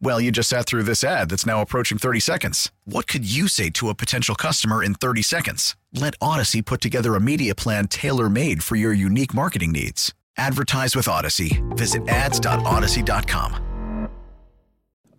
Well, 0.00 0.20
you 0.20 0.30
just 0.30 0.48
sat 0.48 0.66
through 0.66 0.82
this 0.82 1.02
ad 1.02 1.30
that's 1.30 1.46
now 1.46 1.62
approaching 1.62 1.98
30 1.98 2.20
seconds. 2.20 2.70
What 2.84 3.06
could 3.06 3.24
you 3.24 3.48
say 3.48 3.70
to 3.70 3.88
a 3.88 3.94
potential 3.94 4.34
customer 4.34 4.82
in 4.82 4.94
30 4.94 5.22
seconds? 5.22 5.76
Let 5.92 6.14
Odyssey 6.20 6.62
put 6.62 6.80
together 6.80 7.14
a 7.14 7.20
media 7.20 7.54
plan 7.54 7.88
tailor 7.88 8.28
made 8.28 8.62
for 8.62 8.76
your 8.76 8.92
unique 8.92 9.32
marketing 9.34 9.72
needs. 9.72 10.12
Advertise 10.36 10.94
with 10.94 11.08
Odyssey. 11.08 11.62
Visit 11.70 12.06
ads.odyssey.com. 12.08 13.62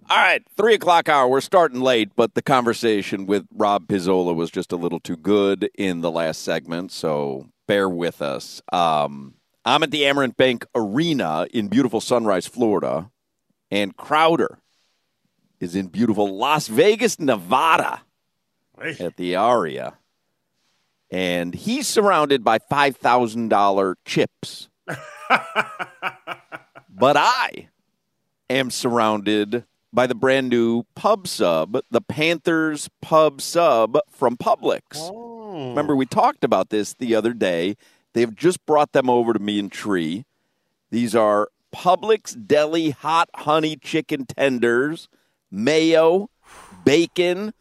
All 0.08 0.18
right, 0.18 0.44
three 0.56 0.76
o'clock 0.76 1.10
hour. 1.10 1.28
We're 1.28 1.42
starting 1.42 1.82
late, 1.82 2.12
but 2.16 2.36
the 2.36 2.44
conversation 2.44 3.26
with 3.26 3.48
Rob 3.52 3.88
Pizzola 3.88 4.36
was 4.36 4.52
just 4.52 4.72
a 4.72 4.76
little 4.76 5.00
too 5.00 5.18
good 5.18 5.68
in 5.74 6.02
the 6.02 6.12
last 6.12 6.44
segment, 6.44 6.92
so 6.92 7.50
bear 7.68 7.90
with 7.90 8.22
us. 8.22 8.62
Um, 8.72 9.34
I'm 9.66 9.82
at 9.82 9.90
the 9.90 10.04
Amerant 10.04 10.38
Bank 10.38 10.64
Arena 10.76 11.48
in 11.52 11.70
beautiful 11.70 12.02
Sunrise, 12.02 12.46
Florida, 12.46 13.10
and 13.72 13.98
Crowder 13.98 14.60
is 15.66 15.76
in 15.76 15.88
beautiful 15.88 16.38
Las 16.38 16.68
Vegas, 16.68 17.20
Nevada 17.20 18.04
Hey. 18.80 18.96
at 19.00 19.18
the 19.18 19.36
Aria. 19.36 19.96
And 21.12 21.56
he's 21.56 21.88
surrounded 21.88 22.44
by 22.44 22.60
$5,000 22.60 23.96
chips. 24.06 24.70
but 26.90 27.18
I 27.18 27.70
am 28.50 28.70
surrounded 28.70 29.66
by 29.92 30.06
the 30.08 30.16
brand 30.16 30.50
new 30.50 30.84
pub 30.94 31.28
sub, 31.28 31.80
the 31.90 32.02
Panthers 32.02 32.90
pub 33.02 33.42
sub 33.42 33.98
from 34.10 34.38
Publix. 34.38 34.82
Oh. 34.96 35.70
Remember, 35.70 35.96
we 35.96 36.06
talked 36.06 36.44
about 36.44 36.70
this 36.70 36.94
the 36.94 37.16
other 37.16 37.34
day. 37.34 37.76
They've 38.14 38.36
just 38.36 38.64
brought 38.66 38.92
them 38.92 39.10
over 39.10 39.34
to 39.34 39.40
me 39.40 39.58
and 39.60 39.72
Tree. 39.72 40.26
These 40.92 41.16
are 41.16 41.50
Publix 41.74 42.36
Deli 42.46 42.92
hot 42.92 43.30
honey 43.36 43.78
chicken 43.78 44.26
tenders, 44.26 45.08
mayo, 45.52 46.30
bacon, 46.84 47.54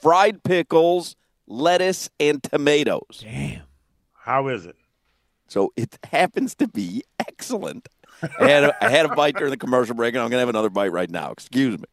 fried 0.00 0.42
pickles, 0.42 1.16
lettuce, 1.46 2.10
and 2.18 2.42
tomatoes. 2.42 3.20
Damn. 3.22 3.62
How 4.14 4.48
is 4.48 4.66
it? 4.66 4.76
So 5.48 5.72
it 5.76 5.98
happens 6.04 6.54
to 6.56 6.68
be 6.68 7.02
excellent. 7.18 7.88
I 8.38 8.48
had 8.48 8.64
a, 8.64 8.84
I 8.84 8.88
had 8.88 9.04
a 9.04 9.14
bite 9.14 9.36
during 9.36 9.50
the 9.50 9.56
commercial 9.56 9.94
break, 9.94 10.14
and 10.14 10.22
I'm 10.22 10.30
going 10.30 10.38
to 10.38 10.40
have 10.40 10.48
another 10.48 10.70
bite 10.70 10.92
right 10.92 11.10
now. 11.10 11.32
Excuse 11.32 11.78
me. 11.78 11.84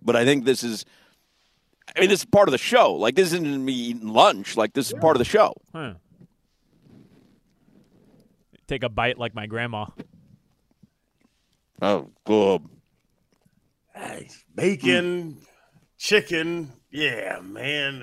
But 0.00 0.16
I 0.16 0.24
think 0.24 0.44
this 0.44 0.64
is, 0.64 0.84
I 1.94 2.00
mean, 2.00 2.08
this 2.08 2.20
is 2.20 2.24
part 2.24 2.48
of 2.48 2.52
the 2.52 2.58
show. 2.58 2.94
Like, 2.94 3.14
this 3.14 3.32
isn't 3.32 3.64
me 3.64 3.72
eating 3.72 4.08
lunch. 4.08 4.56
Like, 4.56 4.72
this 4.72 4.88
is 4.90 4.98
part 4.98 5.14
of 5.14 5.18
the 5.18 5.26
show. 5.26 5.54
Huh. 5.72 5.94
Take 8.66 8.82
a 8.82 8.88
bite 8.88 9.18
like 9.18 9.34
my 9.34 9.46
grandma. 9.46 9.86
Oh, 11.82 12.08
good. 12.24 12.62
Nice. 13.94 14.44
Bacon, 14.54 15.38
chicken. 15.98 16.72
Yeah, 16.90 17.40
man. 17.42 18.02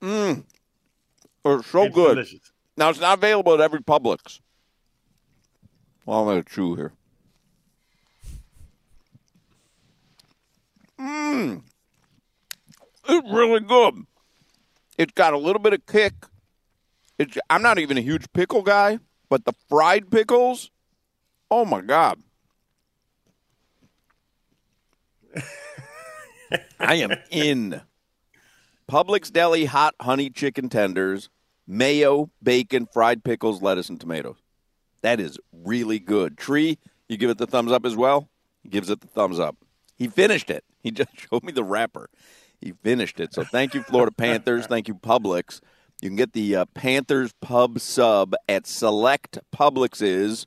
Mmm. 0.00 0.44
It's 1.44 1.66
so 1.68 1.84
It's 1.84 1.94
good. 1.94 2.14
Delicious. 2.14 2.52
Now, 2.76 2.90
it's 2.90 3.00
not 3.00 3.18
available 3.18 3.54
at 3.54 3.60
every 3.60 3.80
Publix. 3.80 4.40
Well, 6.06 6.20
I'm 6.20 6.26
going 6.26 6.42
to 6.42 6.48
chew 6.48 6.74
here. 6.74 6.92
Mmm. 10.98 11.62
It's 13.08 13.30
really 13.32 13.60
good. 13.60 14.06
It's 14.98 15.12
got 15.12 15.32
a 15.32 15.38
little 15.38 15.60
bit 15.60 15.72
of 15.72 15.84
kick. 15.86 16.14
It's, 17.18 17.36
I'm 17.50 17.62
not 17.62 17.78
even 17.78 17.98
a 17.98 18.00
huge 18.00 18.32
pickle 18.32 18.62
guy, 18.62 18.98
but 19.28 19.44
the 19.44 19.52
fried 19.68 20.10
pickles, 20.10 20.70
oh 21.50 21.64
my 21.64 21.80
God. 21.80 22.20
I 26.80 26.96
am 26.96 27.12
in. 27.30 27.80
Publix 28.90 29.32
Deli 29.32 29.64
hot 29.64 29.94
honey 30.00 30.28
chicken 30.28 30.68
tenders, 30.68 31.30
mayo, 31.66 32.30
bacon, 32.42 32.86
fried 32.92 33.24
pickles, 33.24 33.62
lettuce, 33.62 33.88
and 33.88 34.00
tomatoes. 34.00 34.36
That 35.02 35.20
is 35.20 35.38
really 35.52 35.98
good. 35.98 36.36
Tree, 36.36 36.78
you 37.08 37.16
give 37.16 37.30
it 37.30 37.38
the 37.38 37.46
thumbs 37.46 37.72
up 37.72 37.84
as 37.84 37.96
well? 37.96 38.28
He 38.62 38.68
gives 38.68 38.90
it 38.90 39.00
the 39.00 39.06
thumbs 39.06 39.40
up. 39.40 39.56
He 39.96 40.08
finished 40.08 40.50
it. 40.50 40.64
He 40.82 40.90
just 40.92 41.10
showed 41.18 41.42
me 41.42 41.52
the 41.52 41.64
wrapper. 41.64 42.10
He 42.60 42.72
finished 42.82 43.18
it. 43.18 43.34
So 43.34 43.44
thank 43.44 43.74
you, 43.74 43.82
Florida 43.82 44.12
Panthers. 44.12 44.66
Thank 44.66 44.88
you, 44.88 44.94
Publix. 44.94 45.60
You 46.00 46.08
can 46.08 46.16
get 46.16 46.32
the 46.32 46.56
uh, 46.56 46.64
Panthers 46.74 47.32
Pub 47.40 47.80
Sub 47.80 48.34
at 48.48 48.66
select 48.66 49.38
Publixes. 49.54 50.46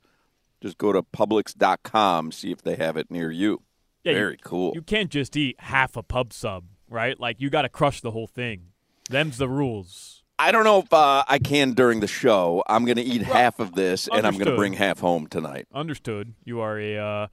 Just 0.61 0.77
go 0.77 0.91
to 0.93 1.01
Publix.com, 1.03 2.31
see 2.31 2.51
if 2.51 2.61
they 2.61 2.75
have 2.75 2.97
it 2.97 3.11
near 3.11 3.31
you. 3.31 3.61
Yeah, 4.05 4.11
you- 4.13 4.17
Very 4.17 4.37
cool. 4.43 4.71
You 4.75 4.81
can't 4.81 5.09
just 5.09 5.35
eat 5.35 5.59
half 5.59 5.97
a 5.97 6.03
pub 6.03 6.31
sub, 6.31 6.65
right? 6.89 7.19
Like 7.19 7.41
you 7.41 7.49
got 7.49 7.63
to 7.63 7.69
crush 7.69 7.99
the 8.01 8.11
whole 8.11 8.27
thing. 8.27 8.67
Them's 9.09 9.37
the 9.37 9.49
rules. 9.49 10.23
I 10.37 10.51
don't 10.51 10.63
know 10.65 10.79
if 10.79 10.91
uh, 10.93 11.23
I 11.27 11.39
can 11.39 11.71
during 11.73 12.01
the 12.01 12.07
show. 12.07 12.61
I'm 12.67 12.83
going 12.85 12.97
to 12.97 13.03
eat 13.03 13.21
half 13.21 13.59
of 13.59 13.73
this, 13.73 14.09
and 14.11 14.27
I'm 14.27 14.33
going 14.33 14.47
to 14.51 14.55
bring 14.55 14.73
half 14.73 14.99
home 14.99 15.27
tonight. 15.27 15.65
Understood. 15.73 16.33
You 16.43 16.59
are 16.59 16.77
a 16.79 16.97
uh, 16.97 17.27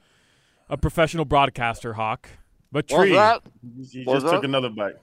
a 0.71 0.77
professional 0.77 1.25
broadcaster, 1.25 1.95
Hoch. 1.95 2.29
But 2.71 2.85
What's 2.91 2.95
Tree, 2.95 3.13
that? 3.15 3.43
You 3.63 3.85
you 3.91 4.05
What's 4.05 4.23
just 4.23 4.33
took 4.35 4.45
another 4.45 4.71
bite. 4.71 4.95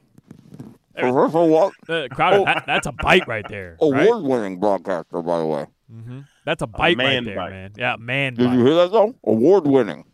what? 0.96 1.74
uh, 1.90 2.08
Crowder, 2.12 2.44
that, 2.46 2.64
that's 2.66 2.88
a 2.88 2.92
bite 2.92 3.28
right 3.28 3.46
there. 3.50 3.78
Oh, 3.80 3.92
right? 3.94 4.08
Award-winning 4.08 4.60
broadcaster, 4.60 5.22
by 5.22 5.40
the 5.40 5.46
way. 5.46 5.66
hmm 5.92 6.20
That's 6.46 6.62
a 6.62 6.68
bite 6.68 6.80
right 6.80 6.98
man 6.98 7.26
there, 7.26 7.36
bite. 7.36 7.50
man. 7.52 7.72
Yeah, 7.78 7.96
man 8.00 8.36
Did 8.36 8.48
bite. 8.48 8.54
you 8.56 8.66
hear 8.66 8.76
that 8.76 8.92
though? 8.92 9.14
Award-winning. 9.26 10.06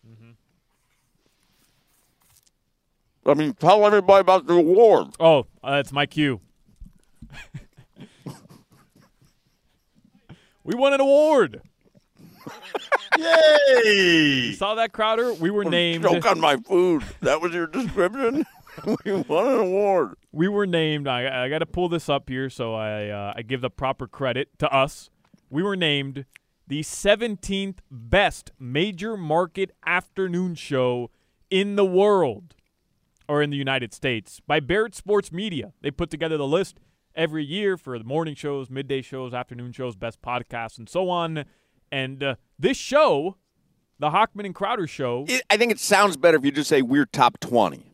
I 3.25 3.33
mean, 3.33 3.53
tell 3.53 3.85
everybody 3.85 4.21
about 4.21 4.45
the 4.45 4.53
award. 4.53 5.15
Oh, 5.19 5.47
uh, 5.63 5.77
that's 5.77 5.91
my 5.91 6.05
cue. 6.05 6.41
we 10.63 10.75
won 10.75 10.93
an 10.93 11.01
award. 11.01 11.61
Yay! 13.17 14.47
You 14.47 14.53
saw 14.53 14.75
that, 14.75 14.91
Crowder? 14.93 15.33
We 15.33 15.49
were 15.49 15.65
named. 15.65 16.03
Joke 16.03 16.25
on 16.27 16.39
my 16.39 16.57
food. 16.57 17.03
That 17.21 17.41
was 17.41 17.51
your 17.53 17.65
description. 17.65 18.45
we 19.05 19.11
won 19.13 19.47
an 19.47 19.59
award. 19.59 20.15
we 20.31 20.47
were 20.47 20.67
named. 20.67 21.07
I, 21.07 21.45
I 21.45 21.49
got 21.49 21.59
to 21.59 21.65
pull 21.65 21.89
this 21.89 22.09
up 22.09 22.29
here 22.29 22.49
so 22.49 22.75
I 22.75 23.09
uh, 23.09 23.33
I 23.35 23.41
give 23.41 23.61
the 23.61 23.69
proper 23.71 24.07
credit 24.07 24.49
to 24.59 24.71
us. 24.71 25.09
We 25.49 25.63
were 25.63 25.75
named 25.75 26.25
the 26.67 26.81
17th 26.81 27.77
best 27.89 28.51
major 28.59 29.15
market 29.15 29.71
afternoon 29.85 30.55
show 30.55 31.11
in 31.49 31.75
the 31.75 31.85
world 31.85 32.54
or 33.27 33.41
in 33.41 33.49
the 33.49 33.57
United 33.57 33.93
States 33.93 34.39
by 34.45 34.59
Barrett 34.59 34.95
Sports 34.95 35.31
Media. 35.31 35.73
They 35.81 35.91
put 35.91 36.09
together 36.09 36.37
the 36.37 36.47
list 36.47 36.79
every 37.15 37.43
year 37.43 37.77
for 37.77 37.97
the 37.97 38.03
morning 38.05 38.35
shows, 38.35 38.69
midday 38.69 39.01
shows, 39.01 39.33
afternoon 39.33 39.71
shows, 39.71 39.95
best 39.95 40.21
podcasts, 40.21 40.77
and 40.77 40.87
so 40.89 41.09
on. 41.09 41.45
And 41.91 42.23
uh, 42.23 42.35
this 42.59 42.77
show, 42.77 43.37
the 43.99 44.09
Hochman 44.09 44.45
and 44.45 44.55
Crowder 44.55 44.87
show, 44.87 45.25
It, 45.27 45.43
I 45.49 45.57
think 45.57 45.71
it 45.71 45.79
sounds 45.79 46.17
better 46.17 46.37
if 46.37 46.45
you 46.45 46.51
just 46.51 46.69
say 46.69 46.81
we're 46.81 47.05
top 47.05 47.39
twenty. 47.39 47.91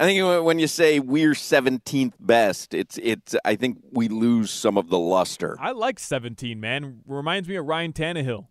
I 0.00 0.04
think 0.04 0.44
when 0.44 0.58
you 0.60 0.68
say 0.68 1.00
we're 1.00 1.34
seventeenth 1.34 2.14
best, 2.20 2.72
it's 2.72 2.98
it's. 3.02 3.34
I 3.44 3.56
think 3.56 3.78
we 3.92 4.06
lose 4.08 4.50
some 4.50 4.78
of 4.78 4.90
the 4.90 4.98
luster. 4.98 5.56
I 5.58 5.72
like 5.72 5.98
17, 5.98 6.60
man. 6.60 7.00
Reminds 7.04 7.48
me 7.48 7.56
of 7.56 7.66
Ryan 7.66 7.92
Tannehill. 7.92 8.46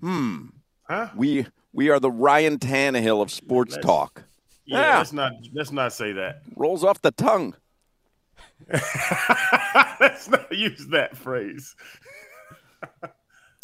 Hmm. 0.00 0.46
Huh? 0.82 1.08
We 1.16 1.46
we 1.72 1.88
are 1.88 1.98
the 1.98 2.10
Ryan 2.10 2.58
Tannehill 2.58 3.22
of 3.22 3.30
sports 3.30 3.74
Let's- 3.74 3.86
talk. 3.86 4.24
Yeah, 4.66 4.80
Yeah. 4.80 4.98
let's 4.98 5.12
not 5.12 5.32
let's 5.52 5.72
not 5.72 5.92
say 5.92 6.12
that. 6.12 6.42
Rolls 6.56 6.84
off 6.84 7.00
the 7.02 7.10
tongue. 7.10 7.54
Let's 10.00 10.28
not 10.28 10.50
use 10.52 10.86
that 10.86 11.16
phrase. 11.16 11.74
All 13.02 13.10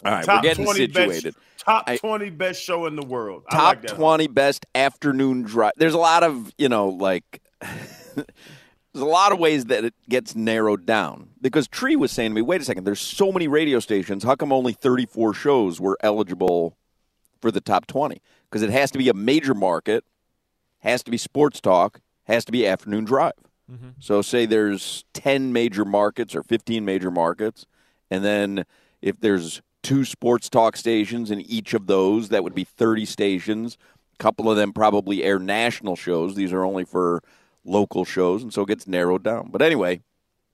right, 0.05 0.25
top 0.25 0.39
we're 0.43 0.49
getting 0.49 0.65
20 0.65 0.79
situated. 0.81 1.35
Best, 1.35 1.59
top 1.65 1.85
I- 1.87 1.97
20 1.97 2.31
best 2.31 2.63
show 2.63 2.87
in 2.87 2.97
the 2.97 3.05
world. 3.07 3.45
Top 3.51 3.77
like 3.77 3.83
that. 3.83 3.91
20 3.97 4.27
best 4.29 4.67
afternoon 4.75 5.43
drive. 5.43 5.73
There's 5.77 5.95
a 5.95 5.99
lot 5.99 6.23
of, 6.23 6.53
you 6.59 6.69
know, 6.69 6.89
like, 6.89 7.41
there's 8.15 8.27
a 8.95 9.05
lot 9.05 9.33
of 9.33 9.39
ways 9.39 9.67
that 9.67 9.85
it 9.85 9.95
gets 10.09 10.35
narrowed 10.35 10.87
down. 10.87 11.29
Because 11.41 11.69
Tree 11.69 11.97
was 11.97 12.11
saying 12.13 12.31
to 12.31 12.35
me, 12.35 12.43
wait 12.43 12.61
a 12.61 12.65
second, 12.65 12.85
there's 12.85 13.01
so 13.01 13.31
many 13.33 13.47
radio 13.49 13.79
stations. 13.81 14.25
How 14.25 14.35
come 14.35 14.53
only 14.53 14.73
34 14.73 15.35
shows 15.35 15.81
were 15.81 15.99
eligible 16.03 16.77
for 17.41 17.51
the 17.51 17.61
top 17.61 17.87
20? 17.87 18.21
Because 18.51 18.63
it 18.63 18.71
has 18.71 18.91
to 18.93 18.99
be 18.99 19.09
a 19.09 19.15
major 19.15 19.55
market, 19.55 20.05
has 20.81 21.03
to 21.05 21.11
be 21.11 21.17
sports 21.17 21.61
talk, 21.61 22.01
has 22.25 22.45
to 22.45 22.53
be 22.53 22.67
afternoon 22.67 23.05
drive. 23.05 23.33
So, 24.01 24.21
say 24.21 24.47
there's 24.47 25.05
10 25.15 25.53
major 25.53 25.85
markets 25.85 26.35
or 26.35 26.43
15 26.43 26.85
major 26.85 27.11
markets, 27.11 27.67
and 28.11 28.25
then 28.25 28.65
if 29.01 29.21
there's 29.21 29.63
two 29.83 30.05
sports 30.05 30.49
talk 30.51 30.77
stations 30.77 31.31
in 31.31 31.41
each 31.43 31.73
of 31.73 31.87
those, 31.87 32.31
that 32.31 32.43
would 32.43 32.55
be 32.55 32.65
30 32.65 33.05
stations. 33.05 33.79
A 34.15 34.23
couple 34.23 34.51
of 34.51 34.57
them 34.57 34.73
probably 34.73 35.23
air 35.23 35.39
national 35.39 35.95
shows. 35.97 36.35
These 36.35 36.53
are 36.53 36.65
only 36.65 36.85
for 36.85 37.23
local 37.65 38.05
shows, 38.05 38.43
and 38.43 38.53
so 38.53 38.63
it 38.63 38.69
gets 38.69 38.87
narrowed 38.89 39.23
down. 39.23 39.51
But 39.53 39.63
anyway, 39.63 40.03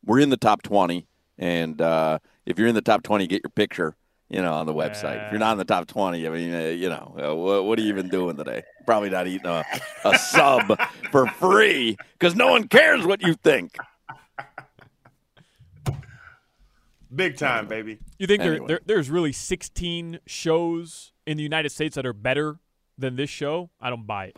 we're 0.05 0.21
in 0.21 0.29
the 0.31 0.37
top 0.37 0.61
20, 0.63 1.07
and 1.39 1.81
uh, 1.81 2.19
if 2.45 2.59
you're 2.59 2.69
in 2.69 2.75
the 2.75 2.83
top 2.83 3.03
20, 3.03 3.27
get 3.27 3.43
your 3.43 3.51
picture. 3.51 3.97
You 4.29 4.43
know, 4.43 4.55
on 4.55 4.67
the 4.67 4.75
website. 4.75 5.25
If 5.27 5.31
you're 5.33 5.39
not 5.39 5.53
in 5.53 5.59
the 5.59 5.65
top 5.65 5.87
20, 5.87 6.27
I 6.27 6.31
mean, 6.31 6.53
uh, 6.53 6.59
you 6.63 6.89
know, 6.89 7.15
uh, 7.17 7.33
what, 7.35 7.65
what 7.65 7.79
are 7.79 7.83
you 7.83 7.89
even 7.89 8.09
doing 8.09 8.37
today? 8.37 8.65
Probably 8.85 9.09
not 9.09 9.29
eating 9.29 9.47
a, 9.47 9.65
a 10.05 10.19
sub 10.19 10.77
for 11.13 11.29
free 11.29 11.97
because 12.19 12.35
no 12.35 12.49
one 12.51 12.67
cares 12.67 13.07
what 13.07 13.23
you 13.23 13.35
think. 13.35 13.77
Big 17.15 17.37
time, 17.37 17.69
baby. 17.69 17.99
You 18.19 18.27
think 18.27 18.43
Anyway. 18.43 18.67
there 18.67 18.81
there's 18.85 19.09
really 19.11 19.33
16 19.33 20.19
shows 20.27 21.13
in 21.25 21.37
the 21.37 21.43
United 21.43 21.71
States 21.71 21.95
that 21.95 22.05
are 22.05 22.13
better 22.13 22.59
than 22.99 23.15
this 23.17 23.31
show? 23.31 23.71
I 23.81 23.91
don't 23.91 24.07
buy 24.07 24.27
it. 24.27 24.37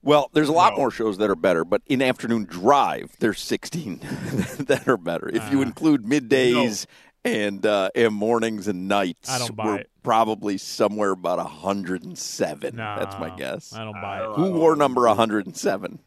Well, 0.00 0.30
there's 0.32 0.48
a 0.48 0.52
lot 0.52 0.72
No. 0.72 0.78
more 0.78 0.90
shows 0.90 1.18
that 1.18 1.28
are 1.28 1.34
better, 1.36 1.64
but 1.64 1.82
in 1.86 2.00
afternoon 2.00 2.44
drive, 2.44 3.16
there's 3.18 3.40
16 3.40 3.98
that 4.60 4.84
are 4.88 4.96
better. 4.96 5.28
If 5.28 5.50
you 5.52 5.60
include 5.60 6.04
middays 6.04 6.86
and 7.24 7.64
uh, 7.64 7.90
and 7.94 8.14
mornings 8.14 8.68
and 8.68 8.88
nights, 8.88 9.28
I 9.28 9.38
don't 9.38 9.56
buy 9.56 9.64
we're 9.64 9.76
it. 9.78 9.90
probably 10.02 10.58
somewhere 10.58 11.10
about 11.10 11.38
107. 11.38 12.76
Nah, 12.76 12.98
That's 12.98 13.18
my 13.18 13.30
guess. 13.36 13.72
I 13.72 13.84
don't 13.84 14.00
buy 14.00 14.24
it. 14.24 14.36
Who 14.36 14.52
wore 14.52 14.76
number 14.76 15.02
107? 15.06 15.98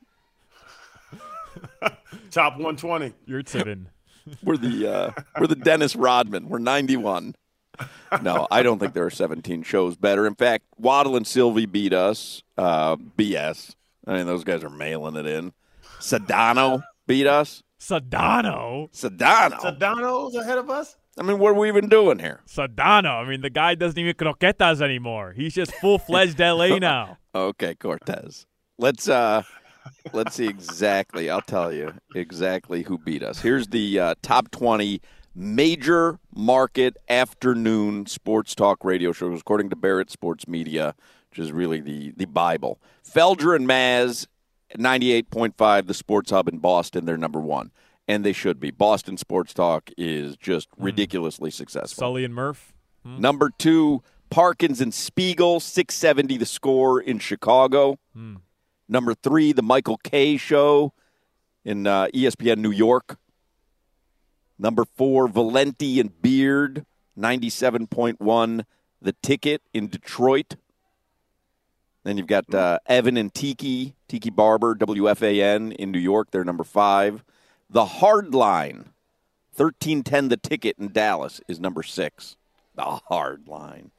Top 2.32 2.54
120. 2.54 3.14
You're 3.26 3.44
tipping. 3.44 3.88
We're 4.44 4.58
the 4.58 4.88
uh, 4.88 5.12
we're 5.40 5.48
the 5.48 5.56
Dennis 5.56 5.96
Rodman. 5.96 6.48
We're 6.48 6.60
91. 6.60 7.34
No, 8.22 8.48
I 8.52 8.62
don't 8.62 8.78
think 8.78 8.94
there 8.94 9.06
are 9.06 9.10
17 9.10 9.64
shows 9.64 9.96
better. 9.96 10.28
In 10.28 10.36
fact, 10.36 10.66
Waddle 10.78 11.16
and 11.16 11.26
Silvy 11.26 11.66
beat 11.66 11.92
us. 11.92 12.44
Uh, 12.56 12.98
BS. 12.98 13.74
I 14.06 14.18
mean, 14.18 14.28
those 14.28 14.44
guys 14.44 14.64
are 14.64 14.70
mailing 14.70 15.16
it 15.16 15.26
in. 15.26 15.54
Sedano 16.00 16.84
beat 17.08 17.26
us. 17.26 17.64
Sedano. 17.80 18.92
Sedano. 18.92 19.60
Sedano's 19.60 20.36
ahead 20.36 20.60
of 20.60 20.70
us? 20.70 20.96
I 21.18 21.24
mean, 21.24 21.40
what 21.40 21.50
are 21.50 21.56
we 21.56 21.68
even 21.68 21.90
doing 21.90 22.20
here? 22.20 22.42
Sedano. 22.48 23.24
I 23.24 23.28
mean, 23.28 23.42
the 23.42 23.50
guy 23.50 23.76
doesn't 23.76 23.98
even 23.98 24.14
croquetas 24.14 24.82
anymore. 24.82 25.34
He's 25.34 25.54
just 25.54 25.74
full 25.76 26.00
fledged 26.00 26.40
LA 26.40 26.78
now. 26.80 27.18
Okay, 27.36 27.76
Cortez. 27.76 28.46
Let's 28.78 29.10
uh 29.10 29.44
let's 30.14 30.36
see 30.36 30.48
exactly. 30.48 31.30
I'll 31.30 31.42
tell 31.42 31.72
you 31.74 31.94
exactly 32.16 32.84
who 32.84 32.98
beat 32.98 33.24
us. 33.24 33.42
Here's 33.42 33.68
the 33.68 34.00
uh, 34.00 34.16
top 34.22 34.52
20 34.52 35.02
major 35.36 36.20
market 36.34 36.98
afternoon 37.10 38.06
sports 38.06 38.56
talk 38.56 38.84
radio 38.84 39.12
shows 39.12 39.40
according 39.40 39.70
to 39.70 39.76
Barrett 39.76 40.10
Sports 40.10 40.48
Media, 40.48 40.96
which 41.30 41.40
is 41.40 41.52
really 41.52 41.82
the 41.82 42.14
the 42.16 42.26
bible. 42.26 42.80
Felger 43.06 43.56
and 43.56 43.68
Maz 43.68 44.28
98.5 44.78 45.88
the 45.88 45.94
Sports 45.94 46.32
Hub 46.32 46.48
in 46.48 46.60
Boston, 46.60 47.06
they're 47.06 47.18
number 47.18 47.40
1. 47.40 47.72
And 48.08 48.26
they 48.26 48.34
should 48.34 48.60
be. 48.60 48.72
Boston 48.72 49.18
Sports 49.18 49.54
Talk 49.54 49.90
is 49.98 50.36
just 50.36 50.68
ridiculously 50.78 51.52
successful. 51.52 52.02
Sully 52.02 52.26
and 52.26 52.34
Murph. 52.34 52.74
Number 53.04 53.50
two, 53.58 54.04
Parkins 54.30 54.80
and 54.82 54.94
Spiegel, 54.94 55.60
670 55.60 56.38
the 56.38 56.46
score 56.46 57.00
in 57.00 57.20
Chicago. 57.20 57.98
Number 58.88 59.14
three, 59.14 59.54
the 59.54 59.64
Michael 59.64 59.98
Kay 59.98 60.38
show 60.38 60.94
in 61.64 61.88
uh, 61.88 62.08
ESPN 62.14 62.58
New 62.58 62.72
York. 62.72 63.18
Number 64.60 64.86
four, 64.86 65.28
Valenti 65.28 66.00
and 66.00 66.22
Beard, 66.22 66.86
97.1 67.18 68.66
the 69.02 69.14
ticket 69.24 69.62
in 69.74 69.88
Detroit. 69.88 70.56
Then 72.04 72.18
you've 72.18 72.28
got 72.28 72.54
uh, 72.54 72.80
Evan 72.86 73.18
and 73.18 73.34
Tiki, 73.34 73.96
Tiki 74.08 74.30
Barber, 74.30 74.76
WFAN 74.76 75.74
in 75.76 75.92
New 75.92 76.00
York. 76.00 76.32
They're 76.32 76.44
number 76.44 76.64
five. 76.64 77.24
The 77.72 77.86
Hard 77.86 78.36
Line, 78.36 78.90
1310 79.56 80.28
the 80.28 80.36
ticket 80.36 80.78
in 80.78 80.92
Dallas 80.92 81.40
is 81.48 81.58
number 81.60 81.84
six. 81.84 82.36
The 82.76 82.84
hard 82.84 83.48
line. 83.48 83.92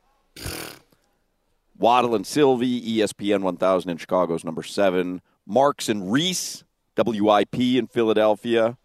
Waddle 1.79 2.15
and 2.15 2.27
Silvy, 2.27 2.99
ESPN 2.99 3.43
1000 3.43 3.91
in 3.91 3.97
Chicago 3.97 4.35
is 4.35 4.45
number 4.45 4.63
seven. 4.63 5.21
Marks 5.47 5.89
and 5.89 6.13
Reese, 6.13 6.65
WIP 6.97 7.59
in 7.59 7.87
Philadelphia, 7.87 8.77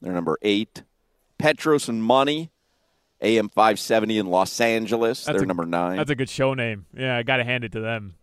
they're 0.00 0.12
number 0.12 0.38
eight. 0.42 0.82
Petros 1.38 1.88
and 1.88 2.02
Money, 2.02 2.50
AM 3.20 3.48
570 3.48 4.18
in 4.18 4.26
Los 4.26 4.60
Angeles, 4.60 5.24
That's 5.24 5.36
they're 5.36 5.44
a- 5.44 5.46
number 5.46 5.66
nine. 5.66 5.96
That's 5.96 6.10
a 6.10 6.14
good 6.16 6.28
show 6.28 6.54
name. 6.54 6.86
Yeah, 6.96 7.16
I 7.16 7.22
got 7.22 7.36
to 7.38 7.44
hand 7.44 7.64
it 7.64 7.72
to 7.72 7.80
them. 7.80 8.14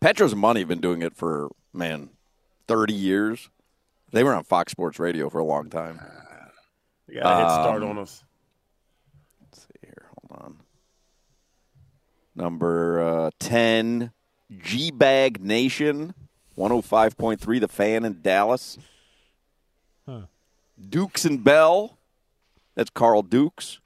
Petros 0.00 0.32
and 0.32 0.40
Money 0.40 0.60
have 0.60 0.68
been 0.68 0.80
doing 0.80 1.02
it 1.02 1.14
for, 1.16 1.48
man, 1.72 2.10
30 2.66 2.94
years. 2.94 3.48
They 4.10 4.24
were 4.24 4.34
on 4.34 4.44
Fox 4.44 4.72
Sports 4.72 4.98
Radio 4.98 5.28
for 5.28 5.38
a 5.38 5.44
long 5.44 5.68
time. 5.70 6.00
You 7.08 7.20
got 7.20 7.26
a 7.26 7.36
head 7.36 7.50
start 7.62 7.82
Um, 7.82 7.90
on 7.90 7.98
us. 7.98 8.24
Let's 9.40 9.60
see 9.62 9.68
here. 9.82 10.06
Hold 10.30 10.42
on. 10.42 10.56
Number 12.34 13.00
uh, 13.26 13.30
10, 13.40 14.12
G 14.58 14.90
Bag 14.90 15.42
Nation, 15.42 16.14
105.3 16.56 17.60
The 17.60 17.68
Fan 17.68 18.04
in 18.04 18.20
Dallas. 18.22 18.78
Huh. 20.06 20.22
Dukes 20.88 21.24
and 21.24 21.42
Bell, 21.42 21.98
that's 22.74 22.90
Carl 22.90 23.22
Dukes. 23.22 23.80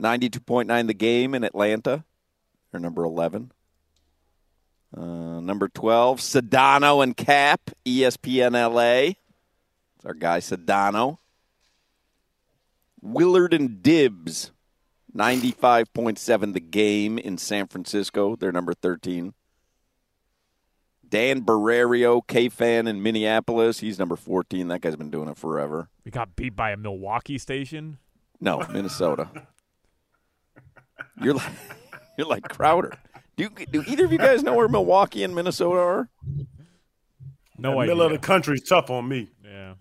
92.9 0.00 0.86
The 0.88 0.94
Game 0.94 1.34
in 1.34 1.44
Atlanta, 1.44 2.04
they're 2.72 2.80
number 2.80 3.04
11. 3.04 3.52
Uh, 4.96 5.40
number 5.40 5.68
12, 5.68 6.20
Sedano 6.20 7.02
and 7.02 7.16
Kap, 7.16 7.70
ESPN 7.84 8.52
LA. 8.52 9.14
It's 9.96 10.04
our 10.04 10.14
guy 10.14 10.38
Sedano. 10.38 11.18
Willard 13.02 13.52
and 13.52 13.82
Dibs, 13.82 14.52
95.7 15.14 16.54
the 16.54 16.60
game 16.60 17.18
in 17.18 17.38
San 17.38 17.66
Francisco. 17.66 18.36
They're 18.36 18.52
number 18.52 18.72
13. 18.72 19.34
Dan 21.08 21.42
Barreiro, 21.42 22.26
K 22.26 22.48
fan 22.48 22.86
in 22.86 23.02
Minneapolis. 23.02 23.80
He's 23.80 23.98
number 23.98 24.16
14. 24.16 24.68
That 24.68 24.80
guy's 24.80 24.96
been 24.96 25.10
doing 25.10 25.28
it 25.28 25.36
forever. 25.36 25.88
We 26.04 26.10
got 26.10 26.34
beat 26.34 26.56
by 26.56 26.70
a 26.70 26.76
Milwaukee 26.76 27.38
station. 27.38 27.98
No, 28.40 28.66
Minnesota. 28.72 29.28
you're 31.20 31.34
like 31.34 31.52
you're 32.18 32.26
like 32.26 32.48
Crowder. 32.48 32.98
Do, 33.36 33.48
do 33.70 33.82
either 33.86 34.04
of 34.04 34.12
you 34.12 34.18
guys 34.18 34.42
know 34.42 34.54
where 34.54 34.68
Milwaukee 34.68 35.24
and 35.24 35.34
Minnesota 35.34 35.78
are? 35.80 36.08
No 37.58 37.72
the 37.72 37.78
idea. 37.78 37.94
middle 37.94 38.02
of 38.06 38.12
the 38.12 38.18
country's 38.18 38.62
tough 38.62 38.90
on 38.90 39.08
me. 39.08 39.30
yeah. 39.44 39.74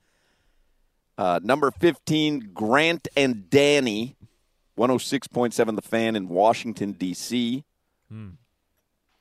Uh, 1.17 1.39
number 1.43 1.69
15, 1.69 2.51
Grant 2.53 3.07
and 3.15 3.47
Danny, 3.49 4.15
106.7 4.77 5.75
The 5.75 5.81
Fan 5.83 6.15
in 6.15 6.27
Washington, 6.27 6.93
D.C. 6.93 7.63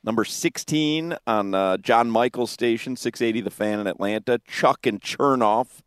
Number 0.04 0.24
16 0.24 1.16
on 1.26 1.54
uh, 1.54 1.76
John 1.76 2.10
Michael's 2.10 2.50
station, 2.50 2.96
680 2.96 3.42
The 3.42 3.50
Fan 3.50 3.78
in 3.80 3.86
Atlanta, 3.86 4.40
Chuck 4.48 4.86
and 4.86 5.00
Chernoff. 5.02 5.80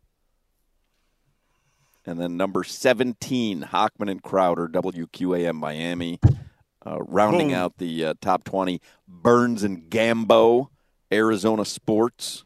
And 2.06 2.20
then 2.20 2.36
number 2.36 2.62
17, 2.62 3.62
Hochman 3.72 4.08
and 4.10 4.22
Crowder, 4.22 4.68
WQAM 4.68 5.54
Miami. 5.56 6.20
Uh, 6.86 6.98
rounding 7.00 7.48
Boom. 7.48 7.56
out 7.56 7.78
the 7.78 8.04
uh, 8.04 8.14
top 8.20 8.44
20, 8.44 8.80
Burns 9.08 9.64
and 9.64 9.90
Gambo, 9.90 10.68
Arizona 11.12 11.64
Sports. 11.64 12.44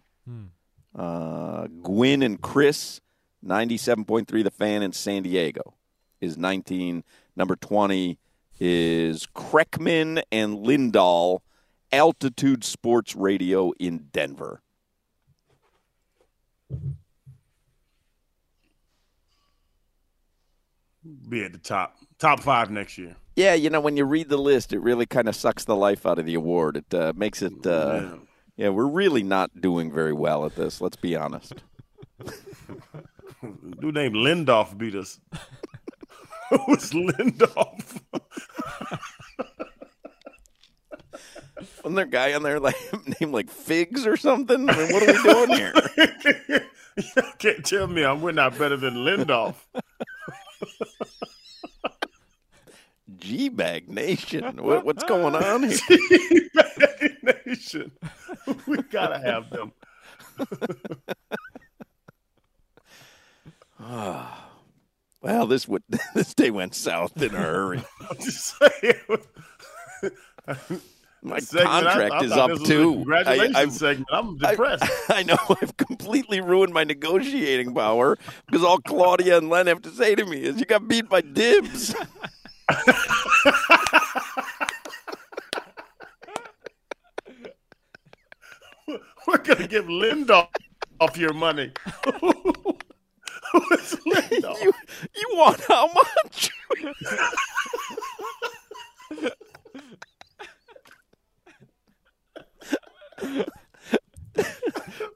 Uh, 0.94 1.66
Gwynn 1.82 2.22
and 2.22 2.40
Chris, 2.40 3.00
97.3 3.44 4.42
The 4.42 4.50
Fan 4.50 4.82
in 4.82 4.92
San 4.92 5.22
Diego 5.22 5.74
is 6.20 6.36
19. 6.36 7.04
Number 7.36 7.56
20 7.56 8.18
is 8.58 9.26
Kreckman 9.26 10.22
and 10.32 10.58
Lindahl, 10.58 11.40
Altitude 11.92 12.64
Sports 12.64 13.14
Radio 13.14 13.72
in 13.78 14.08
Denver. 14.12 14.62
Be 21.28 21.44
at 21.44 21.52
the 21.52 21.58
top, 21.58 21.96
top 22.18 22.40
five 22.40 22.70
next 22.70 22.98
year. 22.98 23.16
Yeah, 23.36 23.54
you 23.54 23.70
know, 23.70 23.80
when 23.80 23.96
you 23.96 24.04
read 24.04 24.28
the 24.28 24.36
list, 24.36 24.72
it 24.72 24.80
really 24.80 25.06
kind 25.06 25.28
of 25.28 25.34
sucks 25.36 25.64
the 25.64 25.76
life 25.76 26.04
out 26.04 26.18
of 26.18 26.26
the 26.26 26.34
award. 26.34 26.76
It 26.76 26.94
uh, 26.94 27.12
makes 27.16 27.42
it. 27.42 27.66
Uh, 27.66 28.00
Yeah. 28.02 28.14
yeah, 28.56 28.68
we're 28.70 28.86
really 28.86 29.22
not 29.22 29.60
doing 29.60 29.92
very 29.92 30.12
well 30.12 30.44
at 30.44 30.56
this. 30.56 30.80
Let's 30.80 30.96
be 30.96 31.16
honest. 31.16 31.54
Dude 33.80 33.94
named 33.94 34.14
Lindoff 34.16 34.76
beat 34.76 34.94
us. 34.94 35.20
Who's 36.66 36.90
Lindoff? 36.90 38.00
Wasn't 41.82 41.96
there 41.96 42.04
a 42.04 42.08
guy 42.08 42.32
on 42.34 42.42
there 42.42 42.58
like 42.60 42.76
named 43.20 43.32
like 43.32 43.50
Figs 43.50 44.06
or 44.06 44.16
something? 44.16 44.68
I 44.68 44.76
mean, 44.76 44.92
what 44.92 45.02
are 45.02 45.12
we 45.12 45.22
doing 45.46 45.50
here? 45.58 46.66
you 46.96 47.22
can't 47.38 47.64
tell 47.64 47.86
me 47.86 48.04
I'm 48.04 48.20
we're 48.20 48.32
not 48.32 48.58
better 48.58 48.76
than 48.76 48.94
Lindoff. 48.96 49.54
G 53.20 53.48
Bag 53.48 53.88
Nation. 53.88 54.56
What, 54.62 54.84
what's 54.84 55.04
going 55.04 55.34
on 55.34 55.62
here? 55.64 55.78
Nation. 57.46 57.92
We 58.66 58.78
gotta 58.82 59.18
have 59.18 59.50
them. 59.50 59.72
Well, 65.22 65.46
this 65.46 65.68
would 65.68 65.82
this 66.14 66.32
day 66.32 66.50
went 66.50 66.74
south 66.74 67.20
in 67.20 67.34
a 67.34 67.38
hurry. 67.38 67.82
I'm 68.08 68.16
just 68.16 68.54
saying. 68.58 68.94
My 71.22 71.38
Segment, 71.38 71.68
contract 71.68 72.12
I 72.14 72.24
is 72.24 72.32
up 72.32 72.50
this 72.50 72.60
was 72.60 72.70
a 72.70 72.72
too. 72.72 72.92
Congratulations, 72.94 73.56
I, 73.56 73.66
segment. 73.68 74.08
I'm 74.10 74.38
I- 74.42 74.50
depressed. 74.52 74.84
I 75.10 75.22
know 75.22 75.36
I've 75.60 75.76
completely 75.76 76.40
ruined 76.40 76.72
my 76.72 76.84
negotiating 76.84 77.74
power 77.74 78.16
because 78.46 78.64
all 78.64 78.78
Claudia 78.78 79.36
and 79.36 79.50
Len 79.50 79.66
have 79.66 79.82
to 79.82 79.90
say 79.90 80.14
to 80.14 80.24
me 80.24 80.42
is, 80.42 80.58
"You 80.58 80.64
got 80.64 80.88
beat 80.88 81.10
by 81.10 81.20
dibs." 81.20 81.94
We're 89.26 89.38
gonna 89.38 89.66
give 89.66 89.86
Lindoff 89.86 90.48
off 91.00 91.16
your 91.16 91.32
money. 91.32 91.72
Who's 92.12 92.36
Lindoff? 94.06 94.60
you, 94.62 94.72
you 95.16 95.28
want 95.32 95.60
how 95.66 95.90
much? 95.92 96.50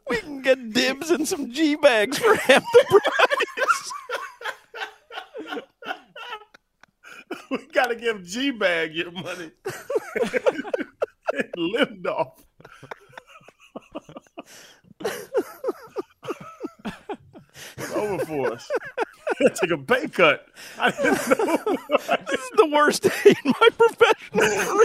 we 0.09 0.17
can 0.19 0.43
get 0.43 0.73
dibs 0.73 1.11
and 1.11 1.27
some 1.27 1.51
G 1.53 1.75
bags 1.77 2.19
for 2.19 2.35
half 2.35 2.65
the 2.73 2.85
price. 2.89 3.93
we 7.51 7.59
gotta 7.73 7.94
give 8.05 8.23
G 8.23 8.51
Bag 8.51 8.95
your 8.95 9.11
money. 9.13 9.51
Lindoff. 11.57 12.33
Over 17.95 18.25
for 18.27 18.53
us. 18.53 18.71
Take 19.55 19.71
a 19.71 19.79
pay 19.79 20.07
cut. 20.09 20.47
I 20.79 20.91
didn't 20.91 21.39
know. 21.39 21.77
This 22.29 22.41
is 22.41 22.51
the 22.57 22.69
worst 22.71 23.05
day 23.05 23.11
in 23.25 23.53
my 23.61 23.69
professional 23.79 24.49
career. 24.49 24.85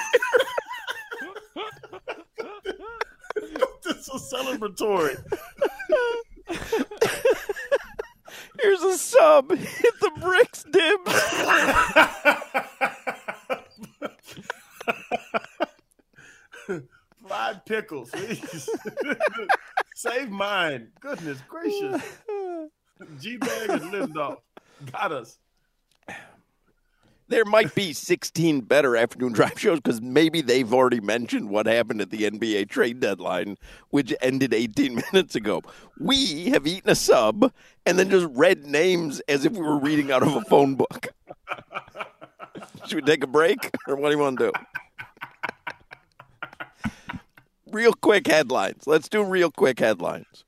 this 3.83 4.07
is 4.07 4.33
celebratory. 4.33 5.17
Here's 8.61 8.81
a 8.81 8.97
sub. 8.97 9.51
Hit 9.51 9.99
the 9.99 10.11
bricks, 10.19 10.63
dibs. 10.71 11.13
Please. 18.05 18.69
Save 19.95 20.29
mine. 20.29 20.89
Goodness 20.99 21.39
gracious. 21.47 22.01
G 23.19 23.37
Bag 23.37 23.69
and 23.69 23.81
Lindoff. 23.93 24.37
Got 24.91 25.11
us. 25.11 25.37
There 27.29 27.45
might 27.45 27.75
be 27.75 27.93
16 27.93 28.61
better 28.61 28.97
afternoon 28.97 29.33
drive 29.33 29.59
shows 29.59 29.79
because 29.79 30.01
maybe 30.01 30.41
they've 30.41 30.73
already 30.73 30.99
mentioned 30.99 31.49
what 31.49 31.67
happened 31.67 32.01
at 32.01 32.09
the 32.09 32.23
NBA 32.23 32.69
trade 32.69 32.99
deadline, 32.99 33.55
which 33.91 34.11
ended 34.19 34.51
18 34.51 34.95
minutes 35.13 35.35
ago. 35.35 35.61
We 35.99 36.45
have 36.49 36.65
eaten 36.65 36.89
a 36.89 36.95
sub 36.95 37.53
and 37.85 37.99
then 37.99 38.09
just 38.09 38.25
read 38.31 38.65
names 38.65 39.21
as 39.27 39.45
if 39.45 39.53
we 39.53 39.59
were 39.59 39.77
reading 39.77 40.11
out 40.11 40.23
of 40.23 40.35
a 40.35 40.41
phone 40.41 40.73
book. 40.73 41.09
Should 42.87 42.95
we 42.95 43.01
take 43.03 43.23
a 43.23 43.27
break 43.27 43.69
or 43.87 43.95
what 43.95 44.09
do 44.09 44.15
you 44.15 44.21
want 44.21 44.39
to 44.39 44.51
do? 44.51 44.51
Real 47.71 47.93
quick 47.93 48.27
headlines. 48.27 48.87
Let's 48.87 49.09
do 49.09 49.23
real 49.23 49.51
quick 49.51 49.79
headlines. 49.79 50.43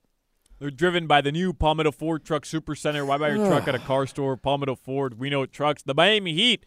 They're 0.59 0.71
driven 0.71 1.07
by 1.07 1.21
the 1.21 1.31
new 1.31 1.53
Palmetto 1.53 1.91
Ford 1.91 2.23
Truck 2.23 2.45
Super 2.45 2.75
Center. 2.75 3.05
Why 3.05 3.17
buy 3.17 3.29
your 3.29 3.47
truck 3.47 3.67
at 3.67 3.75
a 3.75 3.79
car 3.79 4.07
store? 4.07 4.37
Palmetto 4.37 4.75
Ford. 4.75 5.19
We 5.19 5.29
know 5.29 5.45
trucks. 5.45 5.83
The 5.83 5.93
Miami 5.93 6.33
Heat. 6.33 6.65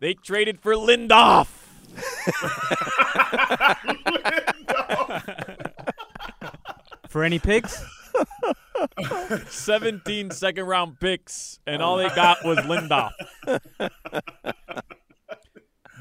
They 0.00 0.14
traded 0.14 0.60
for 0.60 0.74
Lindoff. 0.74 1.48
For 7.08 7.22
any 7.22 7.38
picks? 7.38 7.80
17 9.48 10.32
second 10.32 10.64
round 10.64 10.98
picks, 10.98 11.60
and 11.64 11.80
oh, 11.80 11.84
all 11.84 11.96
they 11.98 12.08
got 12.08 12.44
was 12.44 12.58
Lindoff. 12.58 13.12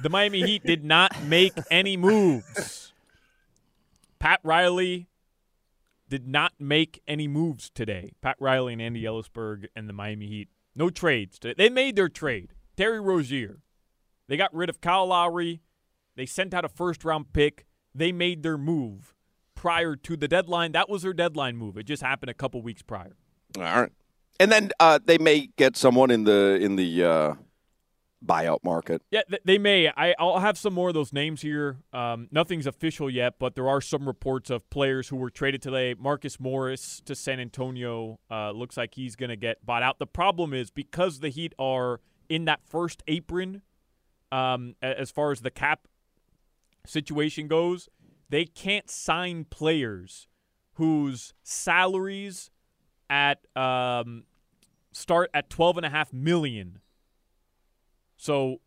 The 0.01 0.09
Miami 0.09 0.41
Heat 0.41 0.63
did 0.63 0.83
not 0.83 1.11
make 1.25 1.53
any 1.69 1.97
moves. 1.97 2.92
Pat 4.23 4.39
Riley 4.41 5.09
did 6.07 6.25
not 6.29 6.53
make 6.57 7.01
any 7.05 7.27
moves 7.27 7.69
today. 7.69 8.13
Pat 8.21 8.37
Riley 8.39 8.71
and 8.71 8.81
Andy 8.81 9.03
Elisburg 9.03 9.65
and 9.75 9.89
the 9.89 9.91
Miami 9.91 10.27
Heat. 10.27 10.47
No 10.73 10.89
trades. 10.89 11.37
today. 11.37 11.55
They 11.57 11.69
made 11.69 11.97
their 11.97 12.07
trade. 12.07 12.53
Terry 12.77 13.01
Rozier. 13.01 13.59
They 14.29 14.37
got 14.37 14.55
rid 14.55 14.69
of 14.69 14.79
Kyle 14.79 15.07
Lowry. 15.07 15.59
They 16.15 16.25
sent 16.25 16.53
out 16.53 16.63
a 16.63 16.69
first 16.69 17.03
round 17.03 17.33
pick. 17.33 17.65
They 17.93 18.13
made 18.13 18.43
their 18.43 18.57
move 18.57 19.13
prior 19.55 19.97
to 19.97 20.15
the 20.15 20.29
deadline. 20.29 20.71
That 20.71 20.87
was 20.87 21.01
their 21.01 21.11
deadline 21.11 21.57
move. 21.57 21.75
It 21.75 21.83
just 21.83 22.01
happened 22.01 22.29
a 22.29 22.33
couple 22.33 22.61
weeks 22.61 22.81
prior. 22.81 23.17
All 23.57 23.63
right. 23.63 23.91
And 24.39 24.49
then 24.49 24.71
uh, 24.79 24.99
they 25.03 25.17
may 25.17 25.49
get 25.57 25.75
someone 25.75 26.09
in 26.09 26.23
the 26.23 26.57
in 26.61 26.77
the 26.77 27.03
uh, 27.03 27.33
buyout 28.25 28.63
market. 28.63 29.01
Yeah, 29.11 29.21
they 29.43 29.57
may. 29.57 29.89
I, 29.89 30.15
I'll 30.17 30.39
have 30.39 30.57
some 30.57 30.73
more 30.73 30.89
of 30.89 30.93
those 30.93 31.11
names 31.13 31.41
here. 31.41 31.77
Um, 31.91 32.27
nothing's 32.31 32.65
official 32.65 33.09
yet, 33.09 33.35
but 33.39 33.55
there 33.55 33.67
are 33.67 33.81
some 33.81 34.07
reports 34.07 34.49
of 34.49 34.69
players 34.69 35.09
who 35.09 35.17
were 35.17 35.29
traded 35.29 35.61
today. 35.61 35.95
Marcus 35.97 36.39
Morris 36.39 37.01
to 37.05 37.15
San 37.15 37.39
Antonio 37.39 38.19
uh, 38.31 38.51
looks 38.51 38.77
like 38.77 38.95
he's 38.95 39.15
going 39.15 39.29
to 39.29 39.35
get 39.35 39.65
bought 39.65 39.83
out. 39.83 39.99
The 39.99 40.07
problem 40.07 40.53
is 40.53 40.71
because 40.71 41.19
the 41.19 41.29
Heat 41.29 41.53
are 41.59 41.99
in 42.29 42.45
that 42.45 42.61
first 42.65 43.03
apron, 43.07 43.61
um, 44.31 44.75
as 44.81 45.11
far 45.11 45.31
as 45.31 45.41
the 45.41 45.51
cap 45.51 45.87
situation 46.85 47.47
goes, 47.47 47.89
they 48.29 48.45
can't 48.45 48.89
sign 48.89 49.45
players 49.45 50.27
whose 50.73 51.33
salaries 51.43 52.49
at 53.09 53.45
um, 53.55 54.23
start 54.91 55.29
at 55.33 55.49
twelve 55.49 55.77
and 55.77 55.85
a 55.85 55.89
half 55.89 56.11
million. 56.11 56.79
So 58.23 58.61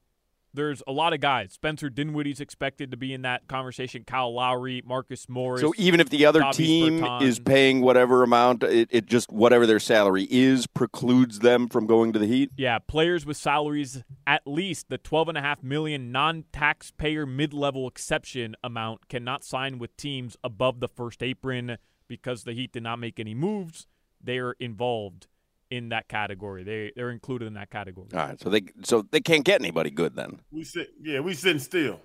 there's 0.53 0.83
a 0.87 0.93
lot 0.93 1.15
of 1.15 1.21
guys. 1.21 1.55
Spencer 1.55 1.89
Dinwiddie's 1.89 2.41
expected 2.41 2.91
to 2.91 2.99
be 2.99 3.15
in 3.15 3.23
that 3.23 3.49
conversation. 3.49 4.05
Kyle 4.05 4.35
Lowry, 4.35 4.83
Marcus 4.85 5.31
Morris. 5.31 5.63
So 5.63 5.73
even 5.79 5.99
if 5.99 6.11
the 6.11 6.27
other 6.27 6.43
team 6.53 7.01
Bertans. 7.01 7.23
is 7.23 7.39
paying 7.39 7.81
whatever 7.81 8.23
amount, 8.23 8.63
it, 8.63 8.91
it 8.93 9.07
just 9.07 9.33
whatever 9.33 9.67
their 9.67 9.81
salary 9.81 10.29
is 10.31 10.67
precludes 10.67 11.39
them 11.39 11.69
from 11.69 11.87
going 11.87 12.13
to 12.13 12.19
the 12.19 12.27
Heat. 12.27 12.51
Yeah, 12.59 12.79
players 12.81 13.25
with 13.25 13.39
salaries 13.39 14.03
at 14.27 14.43
least 14.45 14.91
the 14.91 14.99
twelve 14.99 15.31
and 15.31 15.39
a 15.39 15.43
half 15.43 15.63
million 15.63 16.13
non-taxpayer 16.13 17.25
mid-level 17.25 17.89
exception 17.89 18.57
amount 18.63 19.09
cannot 19.09 19.43
sign 19.43 19.79
with 19.79 19.97
teams 19.97 20.37
above 20.45 20.81
the 20.81 20.89
first 20.89 21.23
apron 21.23 21.79
because 22.09 22.45
the 22.45 22.53
Heat 22.53 22.73
did 22.73 22.83
not 22.83 22.99
make 22.99 23.19
any 23.19 23.35
moves. 23.35 23.87
They 24.23 24.37
are 24.37 24.55
involved 24.61 25.29
in 25.71 25.89
that 25.91 26.09
category. 26.09 26.63
They 26.65 26.93
they're 26.97 27.11
included 27.11 27.47
in 27.47 27.55
that 27.55 27.71
category. 27.71 28.09
All 28.13 28.19
right, 28.21 28.41
so 28.41 28.49
they 28.51 28.63
so 28.85 29.03
they 29.11 29.21
can't 29.21 29.45
get 29.45 29.61
anybody 29.61 29.91
good 29.91 30.15
then. 30.17 30.41
We 30.51 30.65
sit, 30.65 30.91
yeah, 31.03 31.21
we 31.21 31.35
sitting 31.35 31.59
still. 31.61 32.01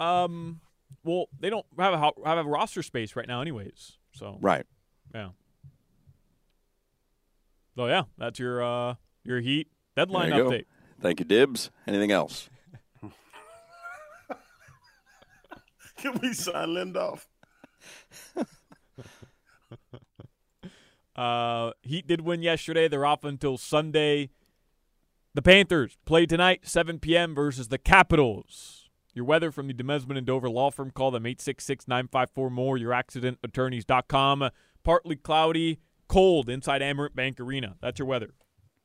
Um, 0.00 0.60
well, 1.04 1.26
they 1.38 1.50
don't 1.50 1.66
have 1.78 1.94
a 1.94 1.98
have 2.28 2.38
a 2.38 2.44
roster 2.44 2.82
space 2.82 3.16
right 3.16 3.26
now, 3.28 3.40
anyways. 3.40 3.98
So 4.12 4.38
Right. 4.40 4.66
yeah. 5.14 5.30
So 7.76 7.86
yeah, 7.86 8.02
that's 8.16 8.38
your 8.38 8.62
uh 8.62 8.94
your 9.24 9.40
Heat 9.40 9.68
deadline 9.96 10.30
There 10.30 10.38
you 10.38 10.44
go. 10.44 10.50
update. 10.50 10.64
Thank 11.00 11.20
you, 11.20 11.24
Dibs. 11.24 11.70
Anything 11.86 12.10
else? 12.10 12.48
Can 15.98 16.18
we 16.20 16.32
sign 16.32 16.68
Lindoff? 16.68 17.26
Uh, 21.18 21.72
Heat 21.82 22.06
did 22.06 22.20
win 22.20 22.42
yesterday. 22.42 22.86
They're 22.86 23.04
off 23.04 23.24
until 23.24 23.58
Sunday. 23.58 24.30
The 25.34 25.42
Panthers 25.42 25.98
play 26.04 26.26
tonight, 26.26 26.60
7 26.62 27.00
p.m. 27.00 27.34
versus 27.34 27.68
the 27.68 27.78
Capitals. 27.78 28.88
Your 29.14 29.24
weather 29.24 29.50
from 29.50 29.66
the 29.66 29.74
Demesman 29.74 30.16
and 30.16 30.24
Dover 30.24 30.48
Law 30.48 30.70
Firm. 30.70 30.92
Call 30.92 31.10
them 31.10 31.24
866-954-MORE, 31.24 32.78
youraccidentattorneys.com. 32.78 34.50
Partly 34.84 35.16
cloudy, 35.16 35.80
cold 36.06 36.48
inside 36.48 36.82
Amerant 36.82 37.16
Bank 37.16 37.40
Arena. 37.40 37.74
That's 37.80 37.98
your 37.98 38.06
weather. 38.06 38.34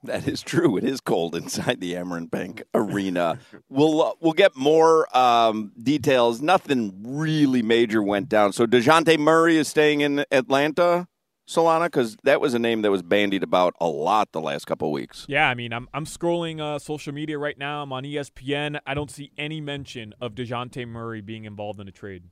That 0.04 0.28
is 0.28 0.42
true. 0.42 0.76
It 0.76 0.84
is 0.84 1.02
cold 1.02 1.36
inside 1.36 1.82
the 1.82 1.94
Amerant 1.94 2.32
Bank 2.32 2.64
Arena. 2.74 3.38
We'll 3.70 4.02
uh, 4.02 4.14
we'll 4.20 4.34
get 4.34 4.56
more 4.56 5.16
um, 5.16 5.72
details. 5.82 6.42
Nothing 6.42 7.00
really 7.06 7.62
major 7.62 8.02
went 8.02 8.28
down. 8.28 8.54
So 8.54 8.66
Dejounte 8.66 9.20
Murray 9.20 9.58
is 9.58 9.68
staying 9.68 10.02
in 10.02 10.26
Atlanta, 10.32 11.08
Solana, 11.48 11.86
because 11.86 12.16
that 12.24 12.40
was 12.40 12.54
a 12.54 12.60
name 12.60 12.82
that 12.84 12.92
was 12.92 13.02
bandied 13.02 13.44
about 13.44 13.74
a 13.82 13.88
lot 13.88 14.32
the 14.32 14.42
last 14.42 14.66
couple 14.66 14.92
weeks. 14.92 15.26
Yeah, 15.28 15.50
I 15.50 15.54
mean, 15.56 15.74
I'm 15.74 15.90
I'm 15.94 16.06
scrolling 16.06 16.60
uh, 16.60 16.80
social 16.80 17.14
media 17.14 17.38
right 17.38 17.58
now. 17.58 17.84
I'm 17.84 17.92
on 17.92 18.04
ESPN. 18.04 18.80
I 18.86 18.94
don't 18.94 19.12
see 19.12 19.32
any 19.38 19.62
mention 19.62 20.14
of 20.22 20.34
Dejounte 20.36 20.88
Murray 20.88 21.22
being 21.22 21.46
involved 21.46 21.80
in 21.80 21.88
a 21.88 21.92
trade. 21.92 22.24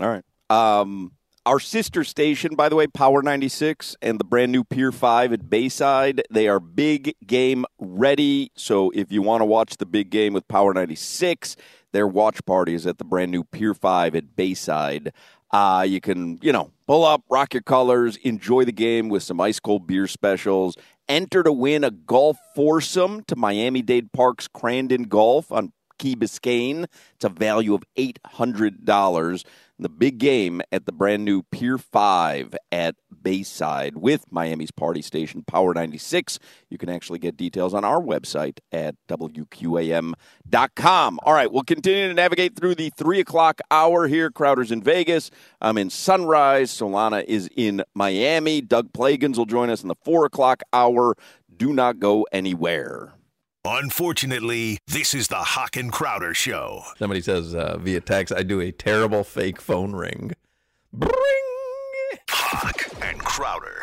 All 0.00 0.08
right. 0.08 0.24
Um, 0.50 1.12
our 1.48 1.60
sister 1.60 2.04
station, 2.04 2.54
by 2.54 2.68
the 2.68 2.76
way, 2.76 2.86
Power 2.86 3.22
96 3.22 3.96
and 4.02 4.20
the 4.20 4.24
brand 4.24 4.52
new 4.52 4.64
Pier 4.64 4.92
5 4.92 5.32
at 5.32 5.48
Bayside, 5.48 6.22
they 6.30 6.46
are 6.46 6.60
big 6.60 7.14
game 7.26 7.64
ready. 7.78 8.52
So 8.54 8.90
if 8.90 9.10
you 9.10 9.22
want 9.22 9.40
to 9.40 9.46
watch 9.46 9.78
the 9.78 9.86
big 9.86 10.10
game 10.10 10.34
with 10.34 10.46
Power 10.46 10.74
96, 10.74 11.56
their 11.92 12.06
watch 12.06 12.44
party 12.44 12.74
is 12.74 12.86
at 12.86 12.98
the 12.98 13.04
brand 13.04 13.30
new 13.30 13.44
Pier 13.44 13.72
5 13.72 14.14
at 14.14 14.36
Bayside. 14.36 15.12
Uh, 15.50 15.84
you 15.88 16.00
can, 16.00 16.38
you 16.42 16.52
know, 16.52 16.70
pull 16.86 17.04
up, 17.04 17.22
rock 17.30 17.54
your 17.54 17.62
colors, 17.62 18.16
enjoy 18.16 18.64
the 18.64 18.72
game 18.72 19.08
with 19.08 19.22
some 19.22 19.40
ice 19.40 19.60
cold 19.60 19.86
beer 19.86 20.06
specials. 20.06 20.76
Enter 21.08 21.42
to 21.42 21.52
win 21.52 21.84
a 21.84 21.90
golf 21.90 22.38
foursome 22.54 23.22
to 23.24 23.36
Miami 23.36 23.80
Dade 23.80 24.12
Park's 24.12 24.46
Crandon 24.46 25.08
Golf 25.08 25.50
on 25.50 25.72
Key 25.98 26.16
Biscayne. 26.16 26.84
It's 27.14 27.24
a 27.24 27.30
value 27.30 27.74
of 27.74 27.82
$800 27.96 29.44
the 29.78 29.88
big 29.88 30.18
game 30.18 30.60
at 30.72 30.86
the 30.86 30.92
brand 30.92 31.24
new 31.24 31.42
Pier 31.42 31.78
5 31.78 32.54
at 32.72 32.96
Bayside 33.22 33.96
with 33.96 34.24
Miami's 34.30 34.70
party 34.70 35.02
station 35.02 35.42
Power 35.46 35.74
96. 35.74 36.38
You 36.70 36.78
can 36.78 36.88
actually 36.88 37.18
get 37.18 37.36
details 37.36 37.74
on 37.74 37.84
our 37.84 38.00
website 38.00 38.58
at 38.72 38.94
WQAM.com. 39.08 40.14
All 41.22 41.32
right, 41.32 41.52
we'll 41.52 41.62
continue 41.62 42.08
to 42.08 42.14
navigate 42.14 42.56
through 42.56 42.74
the 42.74 42.90
3 42.96 43.20
o'clock 43.20 43.60
hour 43.70 44.08
here. 44.08 44.30
Crowder's 44.30 44.72
in 44.72 44.82
Vegas. 44.82 45.30
I'm 45.60 45.78
in 45.78 45.90
Sunrise. 45.90 46.70
Solana 46.70 47.24
is 47.24 47.48
in 47.56 47.82
Miami. 47.94 48.60
Doug 48.60 48.92
Plagens 48.92 49.36
will 49.36 49.46
join 49.46 49.70
us 49.70 49.82
in 49.82 49.88
the 49.88 49.96
4 50.04 50.24
o'clock 50.26 50.62
hour. 50.72 51.16
Do 51.56 51.72
not 51.72 51.98
go 51.98 52.26
anywhere. 52.32 53.17
Unfortunately, 53.64 54.78
this 54.86 55.14
is 55.14 55.28
the 55.28 55.36
Hoch 55.36 55.76
and 55.76 55.92
Crowder 55.92 56.32
Show. 56.32 56.82
Somebody 56.96 57.20
says 57.20 57.54
uh, 57.54 57.76
via 57.78 58.00
text, 58.00 58.32
I 58.34 58.42
do 58.42 58.60
a 58.60 58.72
terrible 58.72 59.24
fake 59.24 59.60
phone 59.60 59.92
ring. 59.92 60.32
Bring! 60.92 61.12
Hoch 62.30 62.88
and 63.02 63.18
Crowder. 63.20 63.82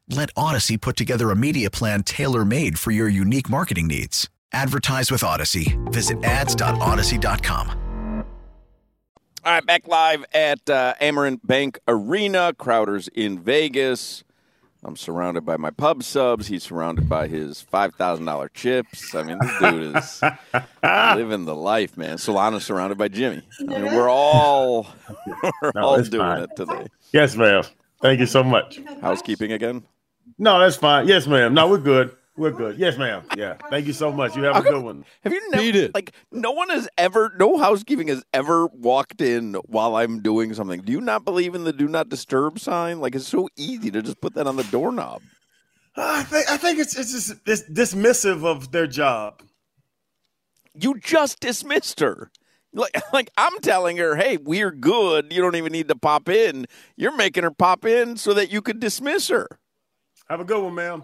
Let 0.11 0.29
Odyssey 0.35 0.77
put 0.77 0.97
together 0.97 1.31
a 1.31 1.35
media 1.37 1.71
plan 1.71 2.03
tailor 2.03 2.43
made 2.43 2.77
for 2.77 2.91
your 2.91 3.07
unique 3.07 3.49
marketing 3.49 3.87
needs. 3.87 4.29
Advertise 4.51 5.09
with 5.09 5.23
Odyssey. 5.23 5.77
Visit 5.85 6.21
ads.odyssey.com. 6.25 7.77
All 9.43 9.51
right, 9.53 9.65
back 9.65 9.87
live 9.87 10.25
at 10.33 10.69
uh, 10.69 10.93
Amerant 11.01 11.39
Bank 11.47 11.79
Arena. 11.87 12.53
Crowder's 12.53 13.07
in 13.07 13.39
Vegas. 13.39 14.23
I'm 14.83 14.97
surrounded 14.97 15.45
by 15.45 15.55
my 15.57 15.69
pub 15.69 16.03
subs. 16.03 16.47
He's 16.47 16.63
surrounded 16.63 17.07
by 17.07 17.27
his 17.27 17.61
five 17.61 17.95
thousand 17.95 18.25
dollar 18.25 18.49
chips. 18.49 19.15
I 19.15 19.23
mean, 19.23 19.39
this 19.39 19.59
dude 19.59 19.95
is 19.95 20.21
living 21.15 21.45
the 21.45 21.55
life, 21.55 21.95
man. 21.97 22.17
Solana's 22.17 22.65
surrounded 22.65 22.97
by 22.97 23.07
Jimmy. 23.07 23.41
I 23.61 23.63
mean, 23.63 23.85
we're 23.85 24.09
all 24.09 24.87
we're 25.61 25.71
No, 25.73 25.81
all 25.81 26.01
doing 26.03 26.21
fine. 26.21 26.41
it 26.43 26.49
today. 26.55 26.87
Yes, 27.13 27.35
ma'am. 27.37 27.63
Thank 28.01 28.19
you 28.19 28.25
so 28.25 28.43
much. 28.43 28.79
Housekeeping 29.01 29.53
again. 29.53 29.83
No, 30.37 30.59
that's 30.59 30.75
fine. 30.75 31.07
Yes, 31.07 31.27
ma'am. 31.27 31.53
No, 31.53 31.67
we're 31.69 31.77
good. 31.77 32.15
We're 32.37 32.51
good. 32.51 32.79
Yes, 32.79 32.97
ma'am. 32.97 33.23
Yeah. 33.37 33.57
Thank 33.69 33.87
you 33.87 33.93
so 33.93 34.11
much. 34.11 34.35
You 34.35 34.43
have 34.43 34.55
a 34.55 34.61
good 34.61 34.81
one. 34.81 35.05
Have 35.23 35.33
you 35.33 35.51
never 35.51 35.89
like 35.93 36.13
no 36.31 36.51
one 36.51 36.69
has 36.69 36.87
ever 36.97 37.31
no 37.37 37.57
housekeeping 37.57 38.07
has 38.07 38.23
ever 38.33 38.67
walked 38.67 39.21
in 39.21 39.55
while 39.65 39.95
I'm 39.97 40.21
doing 40.21 40.53
something. 40.53 40.81
Do 40.81 40.91
you 40.91 41.01
not 41.01 41.25
believe 41.25 41.55
in 41.55 41.65
the 41.65 41.73
do 41.73 41.87
not 41.87 42.09
disturb 42.09 42.57
sign? 42.57 43.01
Like 43.01 43.15
it's 43.15 43.27
so 43.27 43.49
easy 43.57 43.91
to 43.91 44.01
just 44.01 44.21
put 44.21 44.33
that 44.35 44.47
on 44.47 44.55
the 44.55 44.63
doorknob. 44.63 45.21
I 45.95 46.23
think 46.23 46.49
I 46.49 46.57
think 46.57 46.79
it's 46.79 46.97
it's 46.97 47.11
just 47.11 47.35
it's 47.45 47.63
dismissive 47.69 48.45
of 48.45 48.71
their 48.71 48.87
job. 48.87 49.43
You 50.73 50.97
just 50.99 51.41
dismissed 51.41 51.99
her. 51.99 52.31
Like, 52.73 52.95
like 53.13 53.29
I'm 53.37 53.59
telling 53.59 53.97
her, 53.97 54.15
hey, 54.15 54.37
we're 54.37 54.71
good. 54.71 55.33
You 55.33 55.41
don't 55.41 55.55
even 55.55 55.73
need 55.73 55.89
to 55.89 55.95
pop 55.95 56.29
in. 56.29 56.65
You're 56.95 57.15
making 57.15 57.43
her 57.43 57.51
pop 57.51 57.85
in 57.85 58.17
so 58.17 58.33
that 58.33 58.51
you 58.51 58.61
could 58.61 58.79
dismiss 58.79 59.27
her. 59.27 59.47
Have 60.31 60.39
a 60.39 60.45
good 60.45 60.63
one, 60.63 60.75
ma'am. 60.75 61.03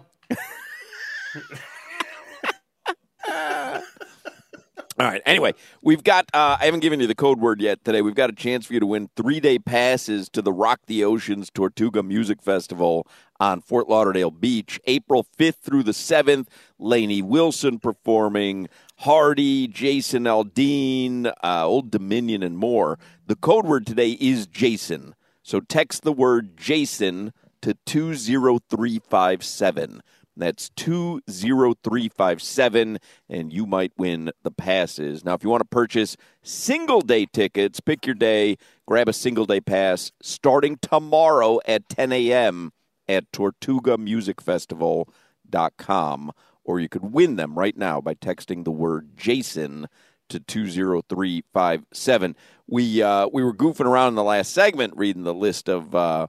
All 4.98 5.06
right. 5.06 5.20
Anyway, 5.26 5.52
we've 5.82 6.02
got, 6.02 6.30
uh, 6.32 6.56
I 6.58 6.64
haven't 6.64 6.80
given 6.80 6.98
you 6.98 7.06
the 7.06 7.14
code 7.14 7.38
word 7.38 7.60
yet 7.60 7.84
today. 7.84 8.00
We've 8.00 8.14
got 8.14 8.30
a 8.30 8.32
chance 8.32 8.64
for 8.64 8.72
you 8.72 8.80
to 8.80 8.86
win 8.86 9.10
three 9.16 9.38
day 9.38 9.58
passes 9.58 10.30
to 10.30 10.40
the 10.40 10.50
Rock 10.50 10.80
the 10.86 11.04
Oceans 11.04 11.50
Tortuga 11.50 12.02
Music 12.02 12.40
Festival 12.40 13.06
on 13.38 13.60
Fort 13.60 13.86
Lauderdale 13.86 14.30
Beach, 14.30 14.80
April 14.86 15.26
5th 15.38 15.56
through 15.56 15.82
the 15.82 15.92
7th. 15.92 16.46
Lainey 16.78 17.20
Wilson 17.20 17.78
performing, 17.80 18.66
Hardy, 19.00 19.68
Jason 19.68 20.24
Aldean, 20.24 21.30
uh, 21.44 21.66
Old 21.66 21.90
Dominion, 21.90 22.42
and 22.42 22.56
more. 22.56 22.98
The 23.26 23.36
code 23.36 23.66
word 23.66 23.86
today 23.86 24.12
is 24.12 24.46
Jason. 24.46 25.14
So 25.42 25.60
text 25.60 26.02
the 26.02 26.12
word 26.14 26.56
Jason 26.56 27.34
to 27.62 27.74
20357. 27.86 30.02
That's 30.38 30.70
20357, 30.76 32.98
and 33.28 33.52
you 33.52 33.66
might 33.66 33.92
win 33.98 34.30
the 34.44 34.52
passes. 34.52 35.24
Now, 35.24 35.34
if 35.34 35.42
you 35.42 35.50
want 35.50 35.62
to 35.62 35.68
purchase 35.68 36.16
single 36.44 37.00
day 37.00 37.26
tickets, 37.26 37.80
pick 37.80 38.06
your 38.06 38.14
day, 38.14 38.56
grab 38.86 39.08
a 39.08 39.12
single 39.12 39.46
day 39.46 39.60
pass 39.60 40.12
starting 40.22 40.78
tomorrow 40.80 41.58
at 41.66 41.88
10 41.88 42.12
a.m. 42.12 42.70
at 43.08 43.32
TortugaMusicFestival.com, 43.32 46.32
or 46.62 46.78
you 46.78 46.88
could 46.88 47.12
win 47.12 47.34
them 47.34 47.58
right 47.58 47.76
now 47.76 48.00
by 48.00 48.14
texting 48.14 48.62
the 48.62 48.70
word 48.70 49.16
Jason 49.16 49.88
to 50.28 50.38
20357. 50.38 52.36
We, 52.68 53.02
uh, 53.02 53.26
we 53.32 53.42
were 53.42 53.54
goofing 53.54 53.86
around 53.86 54.10
in 54.10 54.14
the 54.14 54.22
last 54.22 54.52
segment 54.52 54.94
reading 54.96 55.24
the 55.24 55.34
list 55.34 55.68
of. 55.68 55.96
Uh, 55.96 56.28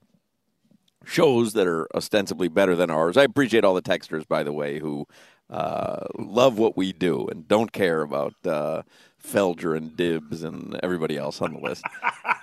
shows 1.05 1.53
that 1.53 1.67
are 1.67 1.87
ostensibly 1.95 2.47
better 2.47 2.75
than 2.75 2.89
ours. 2.89 3.17
I 3.17 3.23
appreciate 3.23 3.63
all 3.63 3.73
the 3.73 3.81
texters, 3.81 4.27
by 4.27 4.43
the 4.43 4.53
way, 4.53 4.79
who 4.79 5.07
uh, 5.49 6.05
love 6.17 6.57
what 6.57 6.77
we 6.77 6.93
do 6.93 7.27
and 7.27 7.47
don't 7.47 7.71
care 7.71 8.01
about 8.01 8.33
uh, 8.45 8.83
Felger 9.23 9.75
and 9.75 9.95
Dibs 9.95 10.43
and 10.43 10.79
everybody 10.83 11.17
else 11.17 11.41
on 11.41 11.53
the 11.53 11.59
list. 11.59 11.83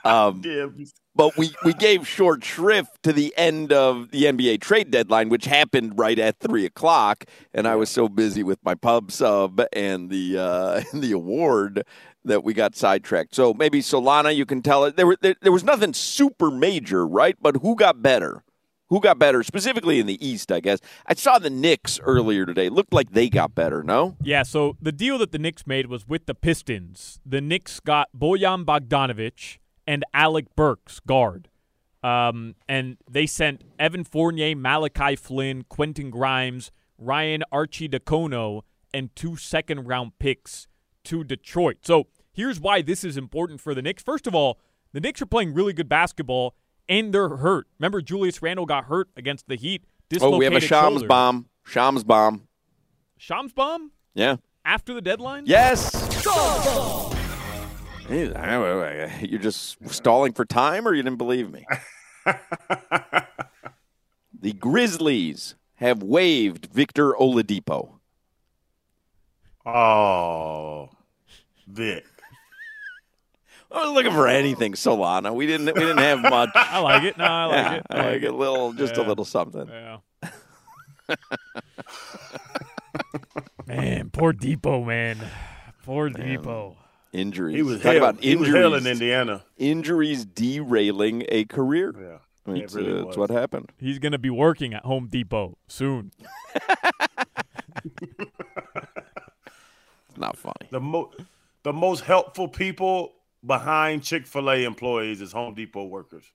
Um, 0.04 0.40
Dibs. 0.40 0.94
but 1.16 1.36
we, 1.36 1.52
we 1.64 1.72
gave 1.72 2.06
short 2.06 2.44
shrift 2.44 3.02
to 3.02 3.12
the 3.12 3.34
end 3.36 3.72
of 3.72 4.12
the 4.12 4.22
NBA 4.22 4.60
trade 4.60 4.92
deadline, 4.92 5.30
which 5.30 5.46
happened 5.46 5.98
right 5.98 6.16
at 6.16 6.38
three 6.38 6.64
o'clock, 6.64 7.24
and 7.52 7.66
I 7.66 7.74
was 7.74 7.90
so 7.90 8.08
busy 8.08 8.44
with 8.44 8.62
my 8.62 8.76
pub 8.76 9.10
sub 9.10 9.60
and 9.72 10.08
the 10.08 10.38
uh, 10.38 10.82
and 10.92 11.02
the 11.02 11.10
award 11.10 11.82
that 12.24 12.44
we 12.44 12.54
got 12.54 12.76
sidetracked. 12.76 13.34
So 13.34 13.52
maybe 13.52 13.80
Solana, 13.80 14.34
you 14.34 14.46
can 14.46 14.62
tell 14.62 14.84
it 14.84 14.94
there, 14.94 15.08
were, 15.08 15.16
there 15.20 15.34
there 15.42 15.50
was 15.50 15.64
nothing 15.64 15.92
super 15.92 16.52
major, 16.52 17.04
right? 17.04 17.36
But 17.40 17.56
who 17.56 17.74
got 17.74 18.00
better? 18.00 18.44
Who 18.88 19.00
got 19.00 19.18
better 19.18 19.42
specifically 19.42 19.98
in 19.98 20.06
the 20.06 20.24
East? 20.24 20.52
I 20.52 20.60
guess 20.60 20.78
I 21.06 21.14
saw 21.14 21.38
the 21.38 21.50
Knicks 21.50 21.98
earlier 22.00 22.46
today. 22.46 22.68
Looked 22.68 22.92
like 22.92 23.10
they 23.10 23.28
got 23.28 23.54
better. 23.54 23.82
No, 23.82 24.16
Yeah, 24.22 24.44
so 24.44 24.76
the 24.80 24.92
deal 24.92 25.18
that 25.18 25.32
the 25.32 25.38
Knicks 25.38 25.66
made 25.66 25.86
was 25.86 26.06
with 26.06 26.26
the 26.26 26.34
Pistons. 26.34 27.18
The 27.26 27.40
Knicks 27.40 27.80
got 27.80 28.08
Bojan 28.16 28.64
Bogdanovic 28.64 29.58
and 29.86 30.04
Alec 30.14 30.46
Burks, 30.54 31.00
guard. 31.00 31.48
Um, 32.02 32.54
and 32.68 32.98
they 33.10 33.26
sent 33.26 33.62
Evan 33.78 34.04
Fournier, 34.04 34.54
Malachi 34.54 35.16
Flynn, 35.16 35.64
Quentin 35.68 36.10
Grimes, 36.10 36.70
Ryan 36.98 37.42
Arcidiacono, 37.52 38.62
and 38.94 39.14
two 39.16 39.36
second 39.36 39.88
round 39.88 40.12
picks 40.20 40.68
to 41.04 41.24
Detroit. 41.24 41.78
So 41.82 42.06
here's 42.32 42.60
why 42.60 42.82
this 42.82 43.02
is 43.02 43.16
important 43.16 43.60
for 43.60 43.74
the 43.74 43.82
Knicks. 43.82 44.04
First 44.04 44.28
of 44.28 44.34
all, 44.34 44.60
the 44.92 45.00
Knicks 45.00 45.20
are 45.20 45.26
playing 45.26 45.54
really 45.54 45.72
good 45.72 45.88
basketball 45.88 46.54
and 46.88 47.12
they're 47.12 47.28
hurt. 47.36 47.66
Remember, 47.78 48.00
Julius 48.00 48.40
Randle 48.42 48.66
got 48.66 48.84
hurt 48.84 49.08
against 49.16 49.48
the 49.48 49.56
Heat. 49.56 49.84
oh, 50.20 50.36
we 50.38 50.44
have 50.44 50.52
a 50.54 50.60
dislocated 50.60 50.68
Shams 50.68 50.92
shoulder. 50.94 51.06
bomb. 51.08 51.46
Shams 51.64 52.04
bomb. 52.04 52.46
Shams 53.18 53.52
bomb 53.52 53.90
Yeah. 54.14 54.36
after 54.64 54.94
the 54.94 55.00
deadline? 55.00 55.44
Yes. 55.46 55.92
Hey, 58.08 59.26
You're 59.28 59.40
just 59.40 59.76
stalling 59.90 60.32
for 60.32 60.44
time, 60.44 60.86
or 60.86 60.94
you 60.94 61.02
didn't 61.02 61.18
believe 61.18 61.50
me? 61.52 61.64
the 64.40 64.52
Grizzlies 64.52 65.56
have 65.76 66.02
waived 66.02 66.66
Victor 66.66 67.12
Oladipo. 67.14 67.98
Oh, 69.64 70.90
Vic. 71.66 72.04
I 73.76 73.84
was 73.84 73.92
looking 73.94 74.12
for 74.12 74.26
anything, 74.28 74.72
Solana. 74.72 75.34
We 75.34 75.46
didn't. 75.46 75.66
We 75.66 75.72
didn't 75.80 75.98
have 75.98 76.20
much. 76.20 76.50
I 76.54 76.78
like 76.80 77.02
it. 77.04 77.16
No, 77.18 77.24
I 77.24 77.44
like 77.44 77.54
Yeah, 77.54 77.74
it. 77.74 77.82
I 77.90 78.10
like 78.12 78.22
a 78.22 78.30
little, 78.32 78.72
just 78.72 78.96
a 78.96 79.02
little 79.02 79.24
something. 79.24 79.68
Yeah. 79.68 79.98
man, 83.66 84.10
poor 84.10 84.32
Depot, 84.32 84.84
man. 84.84 85.18
Poor 85.84 86.08
Depot. 86.10 86.76
Injuries. 87.12 87.56
He 87.56 87.62
was 87.62 87.76
Talk 87.80 87.94
hell. 87.94 87.96
about 88.08 88.22
He 88.22 88.36
was 88.36 88.48
injuries. 88.48 88.62
hell 88.62 88.74
in 88.74 88.86
Indiana. 88.86 89.44
Injuries 89.56 90.24
derailing 90.24 91.24
a 91.28 91.44
career. 91.44 91.94
Yeah, 91.98 92.18
I 92.46 92.50
mean, 92.50 92.60
it 92.62 92.64
it's, 92.64 92.74
really 92.74 93.00
uh, 93.00 93.06
it's 93.06 93.16
what 93.16 93.30
happened. 93.30 93.72
He's 93.78 93.98
going 93.98 94.12
to 94.12 94.18
be 94.18 94.30
working 94.30 94.74
at 94.74 94.84
Home 94.84 95.06
Depot 95.08 95.56
soon. 95.68 96.12
It's 100.08 100.18
not 100.18 100.36
funny. 100.36 100.66
The 100.70 100.80
mo- 100.80 101.12
the 101.62 101.72
most 101.72 102.00
helpful 102.04 102.48
people 102.48 103.12
behind 103.46 104.02
Chick 104.02 104.26
Fil 104.26 104.50
A 104.50 104.64
employees 104.64 105.20
is 105.20 105.32
Home 105.32 105.54
Depot 105.54 105.84
workers. 105.84 106.32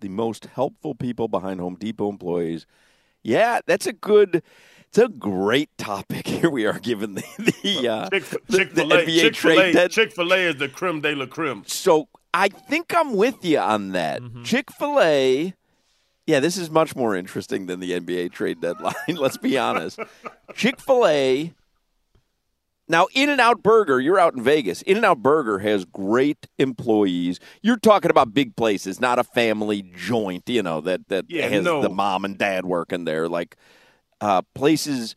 the 0.00 0.08
most 0.08 0.46
helpful 0.46 0.94
people 0.94 1.28
behind 1.28 1.60
Home 1.60 1.76
Depot 1.76 2.08
employees. 2.08 2.66
Yeah, 3.22 3.60
that's 3.66 3.86
a 3.86 3.92
good. 3.92 4.42
It's 4.88 4.98
a 4.98 5.08
great 5.08 5.70
topic. 5.78 6.26
Here 6.36 6.50
we 6.50 6.66
are 6.66 6.78
given 6.78 7.14
the 7.14 7.24
the, 7.62 7.88
uh, 7.88 8.10
Chick 8.10 8.24
the, 8.48 8.58
Chick 8.58 8.74
the 8.74 8.82
Fil 8.82 8.92
A. 8.92 9.06
NBA 9.06 9.20
Chick 9.20 9.36
Fil 9.36 9.54
trade 9.54 9.58
A. 9.58 9.72
dead. 9.72 9.90
Chick 9.90 10.12
Fil 10.12 10.32
A 10.32 10.36
is 10.36 10.56
the 10.56 10.68
creme 10.68 11.00
de 11.00 11.14
la 11.14 11.26
creme. 11.26 11.62
So 11.66 12.08
I 12.34 12.48
think 12.48 12.92
I'm 12.94 13.14
with 13.14 13.44
you 13.44 13.58
on 13.58 13.92
that. 13.92 14.22
Mm-hmm. 14.22 14.42
Chick 14.42 14.70
Fil 14.72 15.00
A. 15.00 15.54
Yeah, 16.26 16.40
this 16.40 16.56
is 16.56 16.70
much 16.70 16.94
more 16.94 17.16
interesting 17.16 17.66
than 17.66 17.80
the 17.80 17.92
NBA 17.98 18.32
trade 18.32 18.60
deadline. 18.60 18.94
Let's 19.08 19.36
be 19.38 19.58
honest. 19.58 19.98
Chick 20.54 20.80
Fil 20.80 21.06
A. 21.06 21.52
Now, 22.92 23.06
In 23.14 23.30
and 23.30 23.40
Out 23.40 23.62
Burger, 23.62 23.98
you're 24.00 24.18
out 24.20 24.34
in 24.34 24.42
Vegas. 24.42 24.82
In 24.82 24.98
and 24.98 25.06
Out 25.06 25.22
Burger 25.22 25.60
has 25.60 25.86
great 25.86 26.46
employees. 26.58 27.40
You're 27.62 27.78
talking 27.78 28.10
about 28.10 28.34
big 28.34 28.54
places, 28.54 29.00
not 29.00 29.18
a 29.18 29.24
family 29.24 29.80
joint, 29.96 30.46
you 30.46 30.62
know, 30.62 30.82
that, 30.82 31.08
that 31.08 31.24
Yeah, 31.28 31.48
has 31.48 31.64
no. 31.64 31.80
the 31.80 31.88
mom 31.88 32.26
and 32.26 32.36
dad 32.36 32.66
working 32.66 33.06
there. 33.06 33.30
Like 33.30 33.56
uh, 34.20 34.42
places 34.54 35.16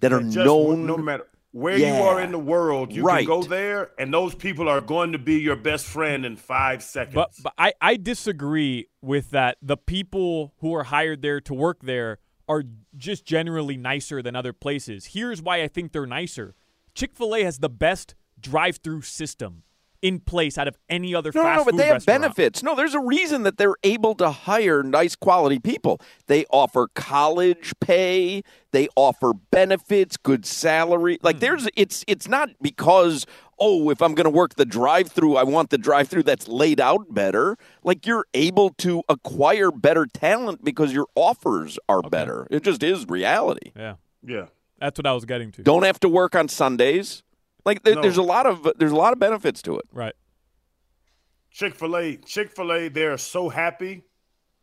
that 0.00 0.12
are 0.12 0.20
Just 0.20 0.36
known. 0.36 0.84
no 0.84 0.96
matter 0.96 1.28
where 1.52 1.78
Yeah. 1.78 1.96
you 1.96 2.02
are 2.02 2.20
in 2.20 2.32
the 2.32 2.40
world, 2.40 2.92
you 2.92 3.04
Right. 3.04 3.18
can 3.18 3.26
go 3.40 3.42
there, 3.44 3.92
and 4.00 4.12
those 4.12 4.34
people 4.34 4.68
are 4.68 4.80
going 4.80 5.12
to 5.12 5.18
be 5.18 5.38
your 5.38 5.54
best 5.56 5.86
friend 5.86 6.26
in 6.26 6.34
five 6.34 6.82
seconds. 6.82 7.14
But, 7.14 7.30
but 7.40 7.52
I, 7.56 7.72
I 7.80 7.96
disagree 7.98 8.88
with 9.00 9.30
that. 9.30 9.58
The 9.62 9.76
people 9.76 10.54
who 10.58 10.74
are 10.74 10.82
hired 10.84 11.22
there 11.22 11.40
to 11.42 11.54
work 11.54 11.82
there 11.82 12.18
are 12.48 12.64
just 12.96 13.24
generally 13.24 13.76
nicer 13.76 14.22
than 14.22 14.34
other 14.34 14.52
places. 14.52 15.06
Here's 15.12 15.40
why 15.40 15.62
I 15.62 15.68
think 15.68 15.92
they're 15.92 16.04
nicer 16.04 16.56
Chick 16.96 17.14
fil 17.14 17.34
A 17.36 17.44
has 17.44 17.58
the 17.58 17.68
best 17.68 18.14
drive 18.40 18.78
through 18.78 19.02
system 19.02 19.62
in 20.02 20.20
place 20.20 20.56
out 20.56 20.68
of 20.68 20.76
any 20.88 21.14
other 21.14 21.30
No, 21.34 21.42
no, 21.42 21.48
fast 21.48 21.58
no, 21.58 21.64
but 21.64 21.70
food 21.72 21.80
they 21.80 21.86
have 21.86 22.06
benefits. 22.06 22.62
No, 22.62 22.74
there's 22.74 22.94
a 22.94 23.00
reason 23.00 23.42
that 23.42 23.58
they're 23.58 23.76
able 23.82 24.14
to 24.16 24.30
hire 24.30 24.82
nice 24.82 25.16
quality 25.16 25.58
people. 25.58 26.00
They 26.26 26.44
offer 26.50 26.88
college 26.94 27.72
pay, 27.80 28.42
they 28.72 28.88
offer 28.96 29.32
benefits, 29.50 30.16
good 30.16 30.46
salary. 30.46 31.16
Hmm. 31.20 31.26
Like 31.26 31.40
there's 31.40 31.68
it's 31.76 32.04
it's 32.06 32.28
not 32.28 32.50
because 32.62 33.26
oh, 33.58 33.90
if 33.90 34.02
I'm 34.02 34.14
going 34.14 34.24
to 34.24 34.30
work 34.30 34.56
the 34.56 34.66
drive-through, 34.66 35.36
I 35.36 35.42
want 35.42 35.70
the 35.70 35.78
drive-through 35.78 36.24
that's 36.24 36.46
laid 36.46 36.78
out 36.78 37.14
better. 37.14 37.56
Like 37.82 38.06
you're 38.06 38.26
able 38.34 38.70
to 38.78 39.02
acquire 39.08 39.70
better 39.70 40.04
talent 40.04 40.62
because 40.62 40.92
your 40.92 41.06
offers 41.14 41.78
are 41.88 42.02
better. 42.02 42.46
It 42.50 42.62
just 42.62 42.82
is 42.82 43.06
reality. 43.08 43.72
Yeah. 43.74 43.94
yeah, 44.22 44.46
That's 44.86 45.00
what 45.00 45.06
I 45.08 45.12
was 45.14 45.24
getting 45.24 45.50
to. 45.50 45.64
Don't 45.64 45.82
have 45.82 45.98
to 45.98 46.08
work 46.08 46.36
on 46.36 46.46
Sundays. 46.48 47.24
Like 47.64 47.82
there, 47.82 47.96
No. 47.96 48.02
there's 48.02 48.18
a 48.18 48.22
lot 48.22 48.46
of 48.46 48.70
there's 48.78 48.92
a 48.92 48.96
lot 48.96 49.12
of 49.12 49.18
benefits 49.18 49.60
to 49.62 49.76
it. 49.78 49.84
Right. 49.92 50.14
Chick 51.50 51.74
Fil 51.74 51.96
A, 51.96 52.16
Chick 52.18 52.52
Fil 52.52 52.72
A, 52.72 52.88
they're 52.88 53.18
so 53.18 53.48
happy 53.48 54.04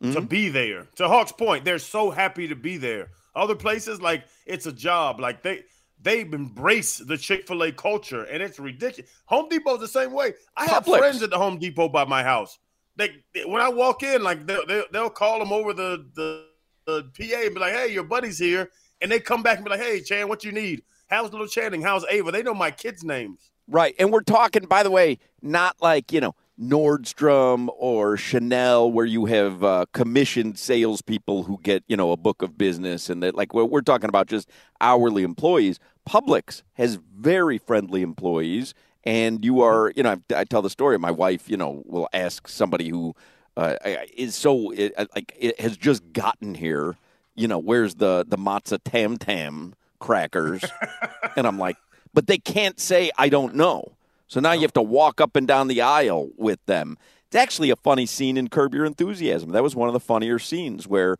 to 0.01 0.07
Mm-hmm. 0.07 0.25
be 0.27 0.47
there. 0.47 0.87
To 0.95 1.09
Hoch's 1.09 1.33
Point, 1.33 1.65
they're 1.65 1.77
so 1.79 2.09
happy 2.09 2.47
to 2.47 2.55
be 2.55 2.77
there. 2.77 3.09
Other 3.35 3.55
places, 3.55 4.01
like 4.01 4.23
it's 4.45 4.65
a 4.65 4.71
job. 4.71 5.19
Like 5.19 5.43
they 5.43 5.63
they 6.01 6.21
embrace 6.21 6.99
the 6.99 7.17
Chick 7.17 7.45
Fil 7.45 7.61
A 7.63 7.71
culture, 7.73 8.23
and 8.23 8.41
it's 8.41 8.59
ridiculous. 8.59 9.11
Home 9.25 9.49
Depot's 9.49 9.81
the 9.81 9.87
same 9.89 10.13
way. 10.13 10.35
I 10.55 10.67
have 10.67 10.85
Publix. 10.85 10.99
friends 10.99 11.21
at 11.21 11.31
the 11.31 11.37
Home 11.37 11.57
Depot 11.59 11.89
by 11.89 12.05
my 12.05 12.23
house. 12.23 12.59
They, 12.95 13.09
they- 13.33 13.43
when 13.43 13.61
I 13.61 13.67
walk 13.67 14.03
in, 14.03 14.23
like 14.23 14.45
they'll, 14.47 14.65
they'll, 14.67 14.85
they'll 14.93 15.09
call 15.09 15.39
them 15.39 15.51
over 15.51 15.73
the, 15.73 16.05
the 16.15 16.45
the 16.85 17.03
PA 17.17 17.45
and 17.45 17.53
be 17.53 17.59
like, 17.59 17.73
"Hey, 17.73 17.91
your 17.93 18.03
buddy's 18.03 18.37
here," 18.39 18.69
and 19.03 19.11
they 19.11 19.19
come 19.19 19.43
back 19.43 19.57
and 19.57 19.65
be 19.65 19.69
like, 19.69 19.81
"Hey, 19.81 20.01
Chan, 20.01 20.27
what 20.27 20.43
you 20.43 20.51
need? 20.51 20.81
How's 21.07 21.31
little 21.31 21.45
Channing? 21.45 21.83
How's 21.83 22.05
Ava? 22.09 22.31
They 22.31 22.41
know 22.41 22.55
my 22.55 22.71
kids' 22.71 23.03
names." 23.03 23.51
Right. 23.67 23.95
And 23.97 24.11
we're 24.11 24.21
talking, 24.23 24.65
by 24.65 24.83
the 24.83 24.91
way, 24.91 25.19
not 25.41 25.77
like, 25.81 26.11
you 26.11 26.19
know, 26.19 26.35
Nordstrom 26.59 27.69
or 27.77 28.17
Chanel, 28.17 28.91
where 28.91 29.05
you 29.05 29.25
have 29.25 29.63
uh, 29.63 29.85
commissioned 29.93 30.59
salespeople 30.59 31.43
who 31.43 31.59
get, 31.63 31.83
you 31.87 31.95
know, 31.95 32.11
a 32.11 32.17
book 32.17 32.41
of 32.41 32.57
business. 32.57 33.09
And 33.09 33.23
that, 33.23 33.35
like, 33.35 33.53
we're, 33.53 33.63
we're 33.63 33.81
talking 33.81 34.09
about 34.09 34.27
just 34.27 34.49
hourly 34.81 35.23
employees. 35.23 35.79
Publix 36.07 36.61
has 36.73 36.99
very 37.17 37.57
friendly 37.57 38.01
employees. 38.01 38.73
And 39.05 39.45
you 39.45 39.61
are, 39.61 39.93
you 39.95 40.03
know, 40.03 40.11
I, 40.11 40.41
I 40.41 40.43
tell 40.43 40.61
the 40.61 40.69
story. 40.69 40.99
My 40.99 41.11
wife, 41.11 41.49
you 41.49 41.55
know, 41.57 41.83
will 41.85 42.09
ask 42.11 42.49
somebody 42.49 42.89
who 42.89 43.15
uh, 43.55 43.77
is 44.15 44.35
so, 44.35 44.71
it, 44.71 44.93
like, 45.15 45.33
it 45.39 45.59
has 45.61 45.77
just 45.77 46.11
gotten 46.11 46.53
here, 46.55 46.97
you 47.35 47.47
know, 47.47 47.59
where's 47.59 47.95
the, 47.95 48.25
the 48.27 48.37
matzah 48.37 48.79
tam 48.83 49.17
tam 49.17 49.73
crackers? 49.99 50.63
and 51.35 51.47
I'm 51.47 51.57
like, 51.57 51.77
but 52.13 52.27
they 52.27 52.37
can't 52.37 52.79
say 52.79 53.11
I 53.17 53.29
don't 53.29 53.55
know. 53.55 53.93
So 54.27 54.39
now 54.39 54.51
you 54.53 54.61
have 54.61 54.73
to 54.73 54.81
walk 54.81 55.21
up 55.21 55.35
and 55.35 55.47
down 55.47 55.67
the 55.67 55.81
aisle 55.81 56.29
with 56.37 56.63
them. 56.65 56.97
It's 57.27 57.35
actually 57.35 57.69
a 57.69 57.75
funny 57.75 58.05
scene 58.05 58.37
in 58.37 58.47
Curb 58.47 58.73
Your 58.73 58.85
Enthusiasm. 58.85 59.51
That 59.51 59.63
was 59.63 59.75
one 59.75 59.89
of 59.89 59.93
the 59.93 59.99
funnier 59.99 60.39
scenes 60.39 60.87
where 60.87 61.17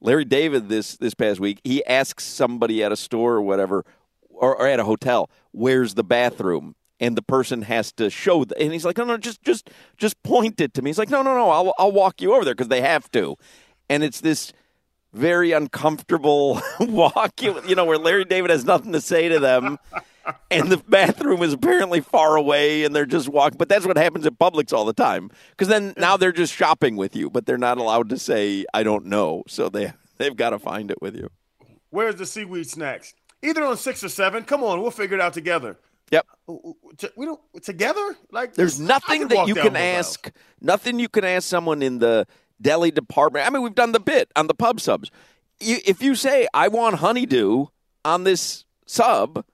Larry 0.00 0.24
David 0.24 0.68
this 0.68 0.96
this 0.96 1.14
past 1.14 1.40
week 1.40 1.60
he 1.64 1.84
asks 1.86 2.24
somebody 2.24 2.82
at 2.84 2.92
a 2.92 2.96
store 2.96 3.34
or 3.34 3.42
whatever 3.42 3.84
or, 4.28 4.56
or 4.56 4.66
at 4.66 4.80
a 4.80 4.84
hotel, 4.84 5.30
"Where's 5.52 5.94
the 5.94 6.04
bathroom?" 6.04 6.74
And 7.00 7.16
the 7.16 7.22
person 7.22 7.62
has 7.62 7.92
to 7.92 8.08
show, 8.08 8.44
the, 8.44 8.58
and 8.60 8.72
he's 8.72 8.84
like, 8.84 8.98
"No, 8.98 9.04
no, 9.04 9.16
just 9.16 9.42
just 9.42 9.70
just 9.96 10.22
point 10.22 10.60
it 10.60 10.74
to 10.74 10.82
me." 10.82 10.90
He's 10.90 10.98
like, 10.98 11.10
"No, 11.10 11.22
no, 11.22 11.34
no, 11.34 11.50
I'll 11.50 11.74
I'll 11.78 11.92
walk 11.92 12.20
you 12.20 12.34
over 12.34 12.44
there 12.44 12.54
because 12.54 12.68
they 12.68 12.82
have 12.82 13.10
to." 13.12 13.36
And 13.88 14.04
it's 14.04 14.20
this 14.20 14.52
very 15.14 15.52
uncomfortable 15.52 16.60
walk, 16.80 17.40
you 17.42 17.74
know, 17.74 17.84
where 17.84 17.98
Larry 17.98 18.24
David 18.24 18.50
has 18.50 18.64
nothing 18.64 18.92
to 18.92 19.00
say 19.00 19.28
to 19.28 19.38
them. 19.38 19.78
And 20.50 20.72
the 20.72 20.78
bathroom 20.78 21.42
is 21.42 21.52
apparently 21.52 22.00
far 22.00 22.36
away, 22.36 22.84
and 22.84 22.96
they're 22.96 23.04
just 23.04 23.28
walking. 23.28 23.58
But 23.58 23.68
that's 23.68 23.86
what 23.86 23.98
happens 23.98 24.24
at 24.24 24.38
Publix 24.38 24.72
all 24.72 24.86
the 24.86 24.94
time. 24.94 25.30
Because 25.50 25.68
then 25.68 25.92
now 25.98 26.16
they're 26.16 26.32
just 26.32 26.54
shopping 26.54 26.96
with 26.96 27.14
you, 27.14 27.28
but 27.28 27.44
they're 27.44 27.58
not 27.58 27.76
allowed 27.76 28.08
to 28.08 28.18
say 28.18 28.64
"I 28.72 28.84
don't 28.84 29.04
know," 29.04 29.44
so 29.46 29.68
they 29.68 29.92
they've 30.16 30.34
got 30.34 30.50
to 30.50 30.58
find 30.58 30.90
it 30.90 31.02
with 31.02 31.14
you. 31.14 31.28
Where's 31.90 32.16
the 32.16 32.24
seaweed 32.24 32.70
snacks? 32.70 33.14
Either 33.42 33.64
on 33.64 33.76
six 33.76 34.02
or 34.02 34.08
seven. 34.08 34.44
Come 34.44 34.64
on, 34.64 34.80
we'll 34.80 34.90
figure 34.90 35.16
it 35.16 35.20
out 35.20 35.34
together. 35.34 35.76
Yep. 36.10 36.26
We 37.16 37.26
don't 37.26 37.40
together. 37.62 38.16
Like 38.30 38.54
There's 38.54 38.80
nothing 38.80 39.28
that 39.28 39.48
you 39.48 39.54
can 39.54 39.76
ask. 39.76 40.30
Nothing 40.60 40.98
you 40.98 41.08
can 41.08 41.24
ask 41.24 41.46
someone 41.46 41.82
in 41.82 41.98
the 41.98 42.26
deli 42.60 42.90
department. 42.90 43.46
I 43.46 43.50
mean, 43.50 43.62
we've 43.62 43.74
done 43.74 43.92
the 43.92 44.00
bit 44.00 44.30
on 44.36 44.46
the 44.46 44.54
pub 44.54 44.80
subs. 44.80 45.10
You, 45.60 45.78
if 45.84 46.02
you 46.02 46.14
say, 46.14 46.48
"I 46.52 46.68
want 46.68 46.96
honeydew 46.96 47.66
on 48.04 48.24
this 48.24 48.64
sub," 48.86 49.44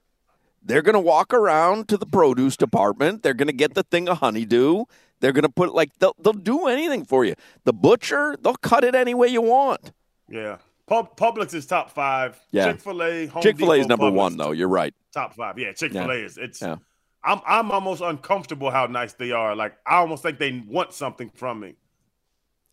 they're 0.63 0.83
going 0.83 0.95
to 0.95 1.01
walk 1.01 1.33
around 1.33 1.89
to 1.89 1.97
the 1.97 2.07
produce 2.07 2.57
department. 2.57 3.23
They're 3.23 3.35
going 3.35 3.49
to 3.49 3.55
get 3.55 3.75
the 3.75 3.83
thing 3.83 4.09
of 4.09 4.19
honeydew. 4.19 4.85
They're 5.21 5.33
going 5.33 5.43
to 5.43 5.51
put 5.51 5.75
like 5.75 5.91
they'll 5.99 6.15
they'll 6.19 6.33
do 6.33 6.67
anything 6.67 7.05
for 7.05 7.25
you. 7.25 7.35
The 7.65 7.73
butcher, 7.73 8.37
they'll 8.41 8.55
cut 8.55 8.85
it 8.85 8.95
any 8.95 9.15
way 9.15 9.29
you 9.29 9.43
want. 9.43 9.93
Yeah. 10.29 10.59
Pub, 10.87 11.17
Publix 11.17 11.55
is 11.55 11.67
top 11.67 11.91
five. 11.91 12.41
Yeah. 12.51 12.73
Chick 12.73 12.81
Fil 12.81 13.03
A, 13.03 13.29
Chick 13.43 13.59
Fil 13.59 13.73
A 13.73 13.77
is 13.77 13.87
number 13.87 14.07
Publix, 14.07 14.15
one, 14.15 14.37
though. 14.37 14.51
You're 14.51 14.69
right. 14.69 14.93
Top 15.13 15.35
five. 15.35 15.57
Yeah, 15.57 15.73
Chick 15.73 15.93
Fil 15.93 16.11
A 16.11 16.15
is. 16.15 16.37
It's. 16.37 16.61
Yeah. 16.61 16.77
I'm 17.23 17.41
I'm 17.47 17.71
almost 17.71 18.01
uncomfortable 18.01 18.71
how 18.71 18.87
nice 18.87 19.13
they 19.13 19.31
are. 19.31 19.55
Like 19.55 19.77
I 19.87 19.97
almost 19.97 20.23
think 20.23 20.39
they 20.39 20.65
want 20.67 20.93
something 20.93 21.31
from 21.31 21.61
me. 21.61 21.75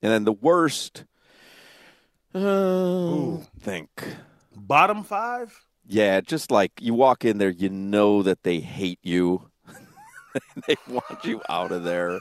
And 0.01 0.11
then 0.11 0.23
the 0.25 0.31
worst. 0.33 1.05
Uh, 2.33 3.37
think. 3.59 3.89
Bottom 4.55 5.03
five. 5.03 5.59
Yeah, 5.87 6.19
just 6.21 6.51
like 6.51 6.71
you 6.79 6.93
walk 6.93 7.23
in 7.25 7.37
there, 7.37 7.49
you 7.49 7.69
know 7.69 8.21
that 8.23 8.43
they 8.43 8.59
hate 8.59 8.99
you. 9.01 9.49
they 10.67 10.75
want 10.87 11.23
you 11.23 11.41
out 11.49 11.71
of 11.71 11.83
there. 11.83 12.19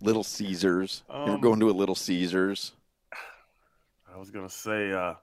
Little 0.00 0.24
Caesars. 0.24 1.04
you 1.08 1.14
ever 1.22 1.32
Um, 1.32 1.40
going 1.40 1.60
to 1.60 1.70
a 1.70 1.72
Little 1.72 1.94
Caesars? 1.94 2.72
I 4.12 4.18
was 4.18 4.30
gonna 4.30 4.50
say. 4.50 4.92
uh 4.92 5.14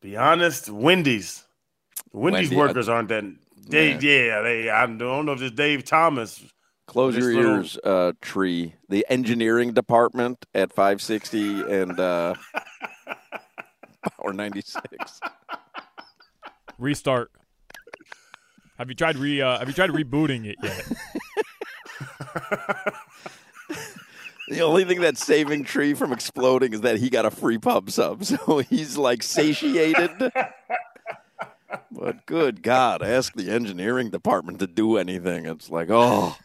Be 0.00 0.16
honest, 0.16 0.70
Wendy's. 0.70 1.44
Wendy's 2.12 2.48
Wendy, 2.50 2.56
workers 2.56 2.88
aren't 2.88 3.08
that. 3.10 3.24
Dave, 3.68 4.02
Yeah. 4.02 4.10
yeah, 4.12 4.42
they. 4.42 4.70
I 4.70 4.86
don't 4.86 5.26
know 5.26 5.32
if 5.32 5.42
it's 5.42 5.54
Dave 5.54 5.84
Thomas. 5.84 6.42
Close 6.86 7.16
your 7.16 7.32
little- 7.34 7.56
ears, 7.58 7.78
uh, 7.84 8.12
tree. 8.20 8.74
The 8.88 9.06
engineering 9.08 9.72
department 9.72 10.44
at 10.54 10.72
560 10.72 11.62
and 11.72 12.00
uh, 12.00 12.34
Power 14.18 14.32
96. 14.32 15.20
Restart. 16.78 17.30
Have 18.78 18.88
you 18.88 18.94
tried 18.94 19.16
re? 19.18 19.40
Uh, 19.42 19.58
have 19.58 19.68
you 19.68 19.74
tried 19.74 19.90
rebooting 19.90 20.46
it 20.46 20.56
yet? 20.62 20.86
The 24.48 24.62
only 24.62 24.84
thing 24.84 25.00
that's 25.00 25.24
saving 25.24 25.62
Tree 25.62 25.94
from 25.94 26.12
exploding 26.12 26.72
is 26.72 26.80
that 26.80 26.96
he 26.96 27.08
got 27.08 27.24
a 27.24 27.30
free 27.30 27.56
pub 27.58 27.88
sub, 27.88 28.24
so 28.30 28.58
he's 28.58 28.96
like 28.96 29.22
satiated. 29.22 30.10
But 31.90 32.26
good 32.26 32.62
God, 32.62 33.02
ask 33.02 33.34
the 33.34 33.50
engineering 33.50 34.10
department 34.10 34.58
to 34.60 34.66
do 34.66 34.96
anything. 34.96 35.46
It's 35.46 35.70
like, 35.70 35.88
oh, 35.90 36.36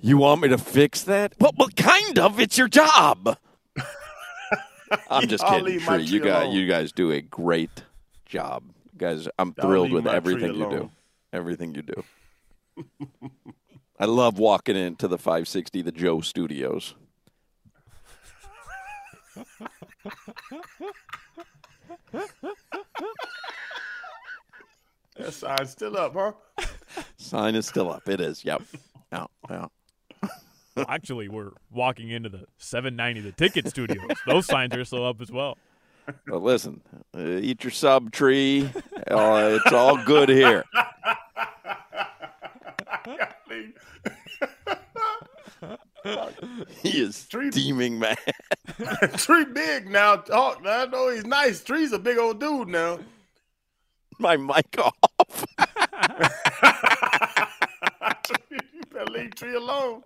you 0.00 0.18
want 0.18 0.42
me 0.42 0.48
to 0.48 0.58
fix 0.58 1.02
that? 1.04 1.34
Well, 1.38 1.52
well 1.56 1.68
kind 1.76 2.18
of. 2.18 2.40
It's 2.40 2.58
your 2.58 2.68
job. 2.68 3.38
I'm 5.10 5.28
just 5.28 5.44
kidding, 5.44 5.80
Tree. 5.80 6.02
You 6.02 6.20
guys, 6.20 6.54
you 6.54 6.66
guys 6.66 6.92
do 6.92 7.10
a 7.10 7.20
great 7.20 7.82
job, 8.24 8.62
guys. 8.96 9.28
I'm 9.38 9.52
thrilled 9.52 9.92
with 9.92 10.06
everything 10.06 10.54
you 10.54 10.70
do. 10.70 10.90
Everything 11.32 11.74
you 11.74 11.82
do. 11.82 12.04
I 13.98 14.04
love 14.04 14.38
walking 14.38 14.76
into 14.76 15.08
the 15.08 15.18
560, 15.18 15.82
the 15.82 15.92
Joe 15.92 16.20
Studios. 16.20 16.94
That 25.18 25.32
sign's 25.32 25.70
still 25.70 25.96
up, 25.96 26.14
huh? 26.14 26.32
Sign 27.16 27.54
is 27.54 27.66
still 27.66 27.90
up. 27.90 28.08
It 28.08 28.20
is. 28.20 28.44
Yep. 28.44 28.62
Yeah. 29.12 29.26
Yeah. 29.50 29.66
Well, 30.76 30.86
actually, 30.88 31.28
we're 31.28 31.52
walking 31.70 32.10
into 32.10 32.28
the 32.28 32.44
790 32.58 33.20
the 33.22 33.32
ticket 33.32 33.66
studios. 33.68 34.10
Those 34.26 34.44
signs 34.46 34.74
are 34.74 34.84
still 34.84 35.06
up 35.06 35.20
as 35.22 35.30
well. 35.30 35.56
But 36.26 36.42
listen, 36.42 36.82
uh, 37.16 37.20
eat 37.40 37.64
your 37.64 37.70
sub 37.70 38.12
tree. 38.12 38.70
Uh, 39.10 39.58
it's 39.64 39.72
all 39.72 39.96
good 40.04 40.28
here. 40.28 40.64
He 46.82 47.00
is 47.00 47.26
Tree- 47.26 47.50
steaming 47.50 47.98
mad. 47.98 48.18
Tree 49.16 49.44
big 49.44 49.90
now. 49.90 50.22
Oh, 50.30 50.56
I 50.64 50.86
know 50.86 51.10
he's 51.10 51.24
nice. 51.26 51.62
Tree's 51.64 51.92
a 51.92 51.98
big 51.98 52.18
old 52.18 52.38
dude 52.38 52.68
now. 52.68 52.98
My 54.18 54.36
mic 54.36 54.76
off. 54.78 55.46
you 58.50 58.58
better 58.90 59.10
leave 59.10 59.34
Tree 59.34 59.54
alone. 59.54 60.02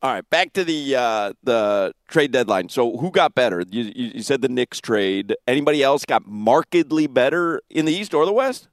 All 0.00 0.12
right, 0.12 0.28
back 0.30 0.52
to 0.52 0.64
the 0.64 0.94
uh, 0.94 1.32
the 1.42 1.92
trade 2.08 2.30
deadline. 2.32 2.68
So, 2.68 2.96
who 2.98 3.10
got 3.10 3.34
better? 3.34 3.64
You, 3.68 3.92
you, 3.94 4.22
said 4.22 4.42
the 4.42 4.48
Knicks 4.48 4.80
trade. 4.80 5.34
Anybody 5.46 5.82
else 5.82 6.04
got 6.04 6.24
markedly 6.26 7.08
better 7.08 7.60
in 7.68 7.84
the 7.84 7.92
East 7.92 8.14
or 8.14 8.24
the 8.24 8.32
West? 8.32 8.68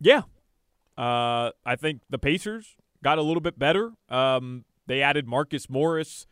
Yeah. 0.00 0.22
Uh, 0.96 1.50
I 1.64 1.76
think 1.76 2.00
the 2.08 2.18
Pacers 2.18 2.76
got 3.02 3.18
a 3.18 3.22
little 3.22 3.42
bit 3.42 3.58
better. 3.58 3.92
Um, 4.08 4.64
they 4.86 5.02
added 5.02 5.26
Marcus 5.26 5.68
Morris 5.68 6.26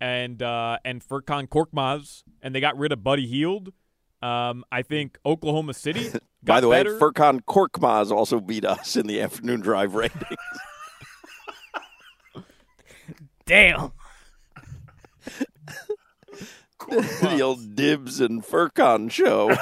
and 0.00 0.42
uh, 0.42 0.78
and 0.84 1.06
Furkan 1.06 1.48
Korkmaz, 1.48 2.22
and 2.42 2.54
they 2.54 2.60
got 2.60 2.78
rid 2.78 2.92
of 2.92 3.02
Buddy 3.02 3.26
Hield. 3.26 3.72
Um, 4.20 4.64
I 4.72 4.82
think 4.82 5.18
Oklahoma 5.24 5.74
City. 5.74 6.10
By 6.42 6.44
got 6.44 6.60
the 6.60 6.68
way, 6.68 6.78
better. 6.78 6.98
Furkan 6.98 7.40
Korkmaz 7.42 8.10
also 8.10 8.40
beat 8.40 8.64
us 8.64 8.96
in 8.96 9.06
the 9.06 9.20
afternoon 9.20 9.60
drive 9.60 9.94
ratings. 9.94 10.22
Damn. 13.46 13.92
the 16.88 17.40
old 17.42 17.74
Dibs 17.74 18.20
and 18.20 18.44
Furkan 18.44 19.10
show. 19.10 19.56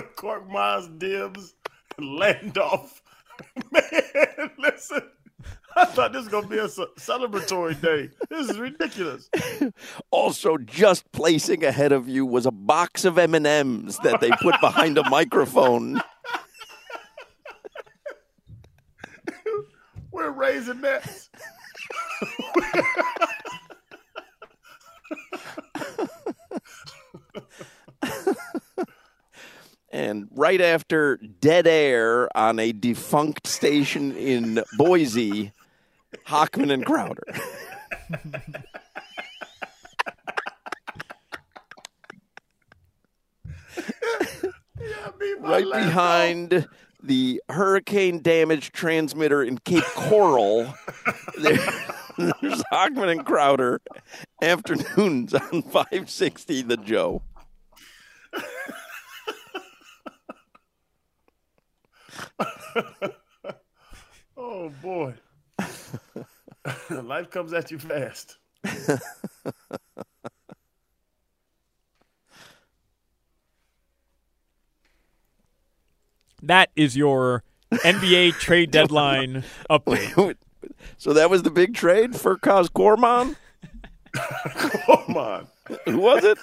Cork 0.16 0.48
Miles 0.48 0.88
Dibs, 0.88 1.54
Landolph. 1.98 3.02
Man, 3.70 4.50
listen. 4.58 5.02
I 5.78 5.84
thought 5.84 6.12
this 6.12 6.24
was 6.24 6.28
gonna 6.28 6.48
be 6.48 6.58
a 6.58 6.66
celebratory 6.66 7.80
day. 7.80 8.10
This 8.28 8.50
is 8.50 8.58
ridiculous. 8.58 9.30
Also, 10.10 10.56
just 10.58 11.10
placing 11.12 11.64
ahead 11.64 11.92
of 11.92 12.08
you 12.08 12.26
was 12.26 12.46
a 12.46 12.50
box 12.50 13.04
of 13.04 13.18
M 13.18 13.34
and 13.34 13.46
M's 13.46 13.98
that 13.98 14.20
they 14.20 14.30
put 14.30 14.60
behind 14.60 14.98
a 14.98 15.08
microphone. 15.08 16.02
We're 20.12 20.30
raising 20.30 20.80
nets. 20.80 21.30
And 29.90 30.28
right 30.32 30.60
after 30.60 31.16
dead 31.16 31.66
air 31.66 32.28
on 32.36 32.58
a 32.58 32.72
defunct 32.72 33.46
station 33.46 34.14
in 34.16 34.62
Boise, 34.76 35.52
Hochman 36.26 36.72
and 36.72 36.84
Crowder. 36.84 37.24
Right 45.40 45.64
behind 45.72 46.68
the 47.02 47.40
hurricane 47.48 48.20
damaged 48.20 48.74
transmitter 48.74 49.42
in 49.42 49.58
Cape 49.58 49.84
Coral. 49.94 50.64
there, 51.40 51.58
there's 52.18 52.62
Hochman 52.72 53.10
and 53.10 53.24
Crowder 53.24 53.80
afternoons 54.42 55.32
on 55.34 55.62
560 55.62 56.62
The 56.62 56.76
Joe. 56.76 57.22
Oh 64.40 64.68
boy. 64.80 65.14
Life 66.90 67.30
comes 67.30 67.52
at 67.52 67.70
you 67.70 67.78
fast. 67.78 68.38
that 76.42 76.70
is 76.76 76.96
your 76.96 77.44
NBA 77.72 78.38
trade 78.38 78.70
deadline 78.70 79.44
update. 79.70 80.36
so 80.96 81.12
that 81.12 81.30
was 81.30 81.42
the 81.42 81.50
big 81.50 81.74
trade 81.74 82.16
for 82.16 82.36
Kaz 82.36 82.72
Gorman? 82.72 83.36
Come 84.12 85.16
on. 85.16 85.48
Who 85.86 85.98
was 85.98 86.24
it? 86.24 86.38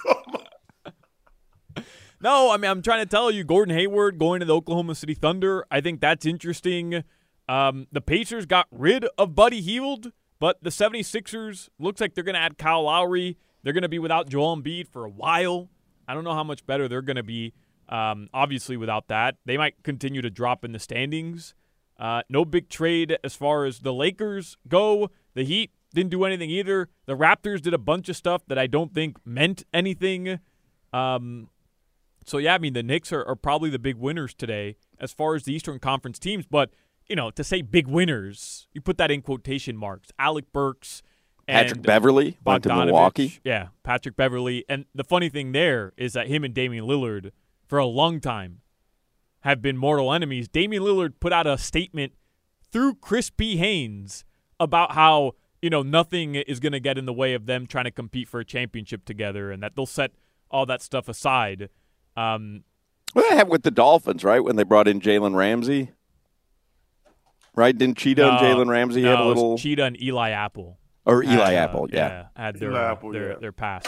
No, 2.21 2.49
I 2.51 2.57
mean 2.57 2.71
I'm 2.71 2.81
trying 2.81 3.03
to 3.03 3.09
tell 3.09 3.29
you, 3.29 3.43
Gordon 3.43 3.75
Hayward 3.75 4.17
going 4.17 4.39
to 4.39 4.45
the 4.45 4.55
Oklahoma 4.55 4.95
City 4.95 5.13
Thunder. 5.13 5.65
I 5.69 5.81
think 5.81 6.01
that's 6.01 6.25
interesting. 6.25 7.03
Um, 7.47 7.87
the 7.91 8.01
Pacers 8.01 8.45
got 8.45 8.67
rid 8.71 9.05
of 9.17 9.35
Buddy 9.35 9.61
Hield, 9.61 10.11
but 10.39 10.63
the 10.63 10.69
76ers 10.69 11.69
looks 11.79 12.01
like 12.01 12.15
they're 12.15 12.23
going 12.23 12.35
to 12.35 12.41
add 12.41 12.57
Kyle 12.57 12.83
Lowry. 12.83 13.37
They're 13.63 13.73
going 13.73 13.83
to 13.83 13.89
be 13.89 13.99
without 13.99 14.29
Joel 14.29 14.57
Embiid 14.57 14.87
for 14.87 15.05
a 15.05 15.09
while. 15.09 15.69
I 16.07 16.13
don't 16.13 16.23
know 16.23 16.33
how 16.33 16.43
much 16.43 16.65
better 16.65 16.87
they're 16.87 17.01
going 17.01 17.15
to 17.15 17.23
be. 17.23 17.53
Um, 17.89 18.29
obviously, 18.33 18.77
without 18.77 19.07
that, 19.09 19.37
they 19.45 19.57
might 19.57 19.83
continue 19.83 20.21
to 20.21 20.29
drop 20.29 20.65
in 20.65 20.71
the 20.71 20.79
standings. 20.79 21.53
Uh, 21.97 22.21
no 22.29 22.43
big 22.43 22.69
trade 22.69 23.17
as 23.23 23.35
far 23.35 23.65
as 23.65 23.79
the 23.79 23.93
Lakers 23.93 24.57
go. 24.67 25.09
The 25.33 25.43
Heat 25.43 25.71
didn't 25.93 26.11
do 26.11 26.25
anything 26.25 26.49
either. 26.49 26.89
The 27.05 27.15
Raptors 27.15 27.61
did 27.61 27.73
a 27.73 27.77
bunch 27.77 28.09
of 28.09 28.15
stuff 28.15 28.43
that 28.47 28.57
I 28.57 28.67
don't 28.67 28.93
think 28.93 29.17
meant 29.25 29.63
anything. 29.73 30.39
Um, 30.91 31.49
so 32.25 32.37
yeah, 32.37 32.55
I 32.55 32.57
mean 32.57 32.73
the 32.73 32.83
Knicks 32.83 33.13
are, 33.13 33.23
are 33.25 33.35
probably 33.35 33.69
the 33.69 33.79
big 33.79 33.95
winners 33.95 34.33
today 34.33 34.75
as 34.99 35.13
far 35.13 35.35
as 35.35 35.43
the 35.43 35.53
Eastern 35.53 35.79
Conference 35.79 36.19
teams. 36.19 36.45
But 36.45 36.71
you 37.07 37.15
know, 37.15 37.31
to 37.31 37.43
say 37.43 37.61
big 37.61 37.87
winners, 37.87 38.67
you 38.73 38.81
put 38.81 38.97
that 38.97 39.11
in 39.11 39.21
quotation 39.21 39.77
marks. 39.77 40.09
Alec 40.17 40.51
Burks, 40.51 41.03
and 41.47 41.67
Patrick 41.67 41.81
Beverley 41.83 42.37
went 42.43 42.63
to 42.63 42.75
Milwaukee. 42.75 43.39
Yeah, 43.43 43.67
Patrick 43.83 44.15
Beverley. 44.15 44.65
And 44.67 44.85
the 44.95 45.03
funny 45.03 45.29
thing 45.29 45.51
there 45.51 45.93
is 45.97 46.13
that 46.13 46.27
him 46.27 46.43
and 46.43 46.53
Damian 46.53 46.85
Lillard, 46.85 47.31
for 47.67 47.77
a 47.77 47.85
long 47.85 48.19
time, 48.19 48.61
have 49.41 49.61
been 49.61 49.77
mortal 49.77 50.11
enemies. 50.11 50.47
Damian 50.47 50.81
Lillard 50.81 51.13
put 51.19 51.31
out 51.31 51.45
a 51.45 51.57
statement 51.57 52.13
through 52.71 52.95
Chris 52.95 53.29
P. 53.29 53.57
Haynes 53.57 54.25
about 54.59 54.93
how, 54.93 55.33
you 55.61 55.69
know, 55.69 55.83
nothing 55.83 56.33
is 56.33 56.59
going 56.59 56.73
to 56.73 56.79
get 56.79 56.97
in 56.97 57.05
the 57.05 57.13
way 57.13 57.33
of 57.35 57.45
them 57.45 57.67
trying 57.67 57.85
to 57.85 57.91
compete 57.91 58.27
for 58.27 58.39
a 58.39 58.45
championship 58.45 59.05
together 59.05 59.51
and 59.51 59.61
that 59.61 59.75
they'll 59.75 59.85
set 59.85 60.11
all 60.49 60.65
that 60.65 60.81
stuff 60.81 61.07
aside. 61.07 61.69
Um, 62.17 62.63
What 63.13 63.29
they 63.29 63.35
have 63.35 63.49
with 63.49 63.61
the 63.63 63.71
Dolphins, 63.71 64.23
right? 64.23 64.43
When 64.43 64.55
they 64.55 64.63
brought 64.63 64.87
in 64.87 64.99
Jalen 64.99 65.35
Ramsey, 65.35 65.91
right? 67.55 67.77
Didn't 67.77 67.97
Cheetah 67.97 68.27
and 68.27 68.41
no, 68.41 68.55
Jalen 68.63 68.69
Ramsey 68.69 69.01
no, 69.01 69.09
have 69.11 69.19
a 69.19 69.23
it 69.23 69.25
was 69.27 69.35
little, 69.37 69.57
Cheetah 69.57 69.83
and 69.85 70.01
Eli 70.01 70.29
Apple. 70.31 70.77
or 71.05 71.23
Eli 71.23 71.33
had, 71.33 71.53
uh, 71.55 71.69
Apple? 71.69 71.87
Yeah. 71.91 72.25
had 72.35 72.55
their 72.59 72.71
Eli 72.71 72.91
Apple, 72.91 73.11
their 73.11 73.29
yeah. 73.31 73.37
their 73.39 73.51
past. 73.51 73.87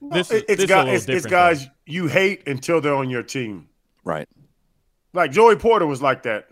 No, 0.00 0.10
This 0.16 0.30
it- 0.30 0.34
is- 0.34 0.40
it's 0.42 0.48
this 0.48 0.58
is 0.58 0.64
a 0.64 0.66
guys. 0.68 0.88
It's, 0.88 0.94
it's 0.94 1.06
different, 1.06 1.30
guys 1.30 1.68
you 1.86 2.06
hate 2.06 2.46
until 2.46 2.80
they're 2.80 2.94
on 2.94 3.10
your 3.10 3.22
team. 3.22 3.68
right. 4.04 4.28
Like 5.12 5.32
Joey 5.32 5.56
Porter 5.56 5.86
was 5.86 6.02
like 6.02 6.24
that. 6.24 6.48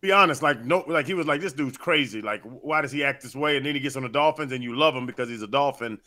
Be 0.00 0.10
honest, 0.10 0.42
like 0.42 0.64
no, 0.64 0.84
like 0.88 1.06
he 1.06 1.14
was 1.14 1.26
like 1.26 1.40
this 1.40 1.52
dude's 1.52 1.78
crazy. 1.78 2.20
Like 2.20 2.42
why 2.42 2.82
does 2.82 2.90
he 2.90 3.04
act 3.04 3.22
this 3.22 3.36
way? 3.36 3.56
And 3.56 3.64
then 3.64 3.74
he 3.74 3.80
gets 3.80 3.94
on 3.96 4.02
the 4.02 4.08
Dolphins, 4.08 4.50
and 4.52 4.62
you 4.64 4.74
love 4.76 4.94
him 4.96 5.06
because 5.06 5.28
he's 5.28 5.42
a 5.42 5.46
Dolphin. 5.46 5.98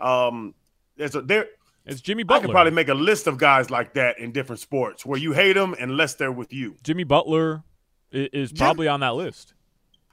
Um, 0.00 0.54
there's 0.96 1.14
a 1.16 1.20
there. 1.22 1.46
It's 1.84 2.00
Jimmy 2.00 2.22
I 2.22 2.24
Butler. 2.24 2.42
could 2.46 2.52
probably 2.52 2.70
make 2.72 2.88
a 2.88 2.94
list 2.94 3.26
of 3.26 3.38
guys 3.38 3.70
like 3.70 3.94
that 3.94 4.20
in 4.20 4.30
different 4.30 4.60
sports 4.60 5.04
where 5.04 5.18
you 5.18 5.32
hate 5.32 5.54
them 5.54 5.74
unless 5.80 6.14
they're 6.14 6.30
with 6.30 6.52
you. 6.52 6.76
Jimmy 6.84 7.02
Butler 7.02 7.56
i- 7.56 7.71
is 8.12 8.50
Jim- 8.52 8.58
probably 8.64 8.88
on 8.88 9.00
that 9.00 9.14
list. 9.14 9.54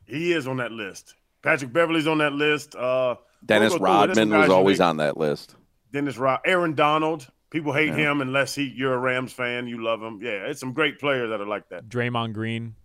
He 0.06 0.32
is 0.34 0.48
on 0.48 0.58
that 0.58 0.72
list. 0.72 1.16
Patrick 1.42 1.72
Beverley's 1.72 2.08
on 2.08 2.18
that 2.20 2.34
list. 2.34 2.76
Uh, 2.76 3.16
Dennis 3.46 3.72
we'll 3.72 3.80
go 3.80 3.86
through 3.86 3.94
it. 4.04 4.08
There's 4.08 4.18
some 4.18 4.30
Rodman 4.32 4.40
was 4.42 4.50
always 4.50 4.82
on 4.82 4.98
that 4.98 5.18
list. 5.18 5.56
Dennis 5.92 6.18
Rod, 6.18 6.40
Aaron 6.46 6.74
Donald. 6.76 7.28
People 7.50 7.74
hate 7.74 7.88
Yeah. 7.90 8.12
him 8.12 8.22
unless 8.22 8.54
he 8.56 8.64
you're 8.76 8.94
a 8.94 8.98
Rams 8.98 9.34
fan. 9.34 9.68
You 9.68 9.82
love 9.84 10.02
him. 10.04 10.20
Yeah, 10.22 10.46
it's 10.46 10.60
some 10.60 10.74
great 10.74 11.00
players 11.00 11.30
that 11.30 11.40
are 11.42 11.48
like 11.48 11.70
that. 11.70 11.88
Draymond 11.90 12.34
Green. 12.34 12.76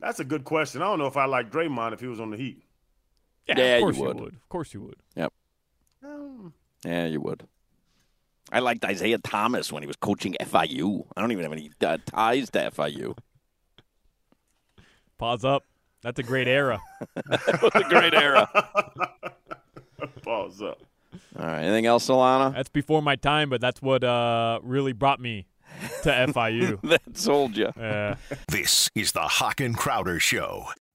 That's 0.00 0.20
a 0.20 0.24
good 0.24 0.44
question. 0.44 0.80
I 0.82 0.86
don't 0.86 0.98
know 0.98 1.06
if 1.06 1.16
I 1.16 1.24
like 1.26 1.50
Draymond 1.50 1.92
if 1.92 2.00
he 2.00 2.06
was 2.06 2.20
on 2.20 2.30
the 2.30 2.36
Heat. 2.36 2.62
Yeah, 3.46 3.54
Yeah, 3.58 3.64
of 3.64 3.78
you 3.80 3.84
course 3.86 3.98
would. 3.98 4.34
Of 4.34 4.48
course 4.48 4.74
you 4.74 4.80
would. 4.82 4.96
Um, 6.04 6.52
Yeah, 6.84 7.06
you 7.06 7.20
would. 7.20 7.46
I 8.50 8.60
liked 8.60 8.84
Isiah 8.88 9.18
Thomas 9.18 9.72
when 9.72 9.82
he 9.82 9.86
was 9.86 9.96
coaching 9.96 10.34
FIU. 10.40 11.06
I 11.16 11.20
don't 11.20 11.32
even 11.32 11.44
have 11.44 11.52
any 11.52 11.70
uh, 11.84 11.98
ties 12.06 12.50
to 12.50 12.70
FIU. 12.70 13.16
Pause 15.18 15.44
up. 15.44 15.64
That's 16.02 16.18
a 16.18 16.22
great 16.22 16.48
era. 16.48 16.80
it 17.16 17.62
was 17.62 17.72
a 17.74 17.88
great 17.88 18.14
era. 18.14 18.48
Pause 20.22 20.62
up. 20.62 20.78
All 21.38 21.46
right. 21.46 21.62
Anything 21.62 21.86
else, 21.86 22.06
Solana? 22.08 22.54
That's 22.54 22.68
before 22.68 23.02
my 23.02 23.16
time, 23.16 23.50
but 23.50 23.60
that's 23.60 23.82
what 23.82 24.04
uh, 24.04 24.60
really 24.62 24.92
brought 24.92 25.20
me 25.20 25.46
to 26.02 26.10
FIU. 26.10 26.80
that 26.88 27.16
sold 27.16 27.56
you. 27.56 27.72
Yeah. 27.76 28.16
This 28.48 28.88
is 28.94 29.12
the 29.12 29.22
Hoch 29.22 29.60
and 29.60 29.76
Crowder 29.76 30.20
Show. 30.20 30.66